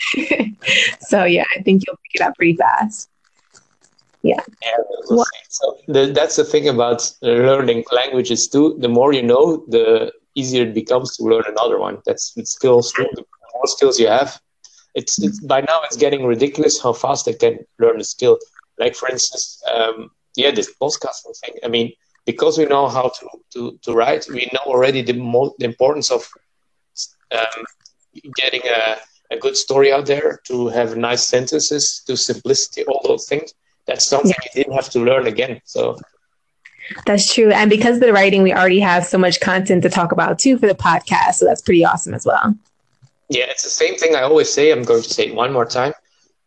so 0.99 1.23
yeah, 1.23 1.45
I 1.55 1.61
think 1.61 1.83
you'll 1.85 1.97
pick 1.97 2.15
it 2.15 2.21
up 2.21 2.35
pretty 2.35 2.55
fast. 2.55 3.09
Yeah. 4.21 4.41
Yeah, 4.63 4.77
so 5.49 5.77
the, 5.87 6.07
that's 6.07 6.35
the 6.35 6.43
thing 6.43 6.67
about 6.67 7.11
learning 7.21 7.83
languages 7.91 8.47
too. 8.47 8.75
The 8.79 8.89
more 8.89 9.13
you 9.13 9.21
know, 9.21 9.63
the 9.67 10.11
easier 10.33 10.63
it 10.63 10.73
becomes 10.73 11.15
to 11.17 11.23
learn 11.23 11.43
another 11.47 11.79
one. 11.79 11.99
That's 12.05 12.33
it's 12.35 12.51
skills. 12.53 12.91
The 12.93 13.23
more 13.53 13.67
skills 13.67 13.99
you 13.99 14.07
have, 14.07 14.39
it's, 14.95 15.21
it's 15.21 15.39
by 15.39 15.61
now 15.61 15.81
it's 15.83 15.95
getting 15.95 16.25
ridiculous 16.25 16.81
how 16.81 16.93
fast 16.93 17.27
I 17.27 17.33
can 17.33 17.59
learn 17.77 17.99
a 17.99 18.03
skill. 18.03 18.39
Like 18.79 18.95
for 18.95 19.09
instance, 19.09 19.61
um, 19.73 20.09
yeah, 20.35 20.51
this 20.51 20.73
podcasting 20.81 21.37
thing. 21.41 21.55
I 21.63 21.67
mean, 21.67 21.93
because 22.25 22.57
we 22.57 22.65
know 22.65 22.87
how 22.87 23.09
to 23.09 23.27
to, 23.53 23.79
to 23.83 23.93
write, 23.93 24.25
we 24.27 24.49
know 24.53 24.71
already 24.71 25.03
the 25.03 25.13
mo- 25.13 25.53
the 25.59 25.65
importance 25.65 26.09
of 26.11 26.27
um, 27.31 27.63
getting 28.37 28.61
a, 28.67 28.97
a 29.31 29.37
good 29.37 29.57
story 29.57 29.91
out 29.91 30.05
there, 30.05 30.39
to 30.45 30.67
have 30.69 30.97
nice 30.97 31.25
sentences, 31.25 32.03
to 32.07 32.15
simplicity, 32.15 32.83
all 32.85 33.01
those 33.05 33.27
things. 33.27 33.53
That's 33.85 34.07
something 34.07 34.31
yeah. 34.31 34.49
you 34.53 34.63
didn't 34.63 34.75
have 34.75 34.89
to 34.91 34.99
learn 34.99 35.27
again. 35.27 35.61
So 35.65 35.97
that's 37.05 37.33
true. 37.33 37.51
And 37.51 37.69
because 37.69 37.97
of 37.97 38.01
the 38.01 38.13
writing, 38.13 38.43
we 38.43 38.53
already 38.53 38.79
have 38.79 39.05
so 39.05 39.17
much 39.17 39.39
content 39.39 39.83
to 39.83 39.89
talk 39.89 40.11
about 40.11 40.39
too 40.39 40.57
for 40.57 40.67
the 40.67 40.75
podcast. 40.75 41.35
So 41.35 41.45
that's 41.45 41.61
pretty 41.61 41.85
awesome 41.85 42.13
as 42.13 42.25
well. 42.25 42.55
Yeah, 43.29 43.45
it's 43.45 43.63
the 43.63 43.69
same 43.69 43.95
thing 43.95 44.15
I 44.15 44.21
always 44.21 44.51
say. 44.51 44.71
I'm 44.71 44.83
going 44.83 45.01
to 45.01 45.09
say 45.09 45.27
it 45.27 45.35
one 45.35 45.51
more 45.51 45.65
time. 45.65 45.93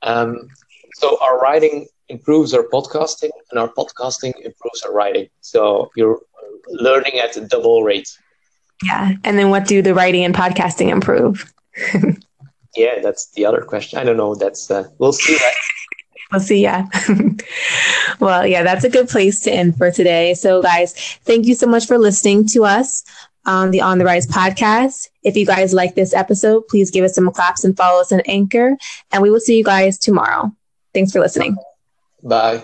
Um, 0.02 0.48
so 0.94 1.18
our 1.20 1.40
writing 1.40 1.88
improves 2.08 2.54
our 2.54 2.62
podcasting, 2.62 3.30
and 3.50 3.58
our 3.58 3.68
podcasting 3.68 4.32
improves 4.40 4.82
our 4.82 4.92
writing. 4.92 5.28
So 5.40 5.90
you're 5.96 6.20
learning 6.68 7.18
at 7.18 7.36
a 7.36 7.46
double 7.46 7.82
rate. 7.82 8.08
Yeah. 8.84 9.12
And 9.24 9.38
then 9.38 9.50
what 9.50 9.66
do 9.66 9.82
the 9.82 9.94
writing 9.94 10.24
and 10.24 10.34
podcasting 10.34 10.88
improve? 10.90 11.52
yeah, 12.78 13.00
that's 13.00 13.30
the 13.32 13.44
other 13.44 13.62
question. 13.62 13.98
I 13.98 14.04
don't 14.04 14.16
know. 14.16 14.34
That's 14.34 14.70
uh, 14.70 14.88
we'll 14.98 15.12
see. 15.12 15.34
Right? 15.34 15.54
We'll 16.30 16.42
see. 16.42 16.62
Yeah. 16.62 16.86
well, 18.20 18.46
yeah, 18.46 18.62
that's 18.62 18.84
a 18.84 18.90
good 18.90 19.08
place 19.08 19.40
to 19.44 19.50
end 19.50 19.78
for 19.78 19.90
today. 19.90 20.34
So, 20.34 20.60
guys, 20.60 20.92
thank 21.24 21.46
you 21.46 21.54
so 21.54 21.66
much 21.66 21.86
for 21.86 21.96
listening 21.96 22.46
to 22.48 22.66
us 22.66 23.02
on 23.46 23.70
the 23.70 23.80
On 23.80 23.96
the 23.96 24.04
Rise 24.04 24.26
podcast. 24.26 25.08
If 25.22 25.38
you 25.38 25.46
guys 25.46 25.72
like 25.72 25.94
this 25.94 26.12
episode, 26.12 26.68
please 26.68 26.90
give 26.90 27.02
us 27.02 27.14
some 27.14 27.32
claps 27.32 27.64
and 27.64 27.74
follow 27.74 28.02
us 28.02 28.12
on 28.12 28.20
Anchor. 28.26 28.76
And 29.10 29.22
we 29.22 29.30
will 29.30 29.40
see 29.40 29.56
you 29.56 29.64
guys 29.64 29.98
tomorrow. 29.98 30.52
Thanks 30.92 31.12
for 31.12 31.20
listening. 31.20 31.56
Bye. 32.22 32.62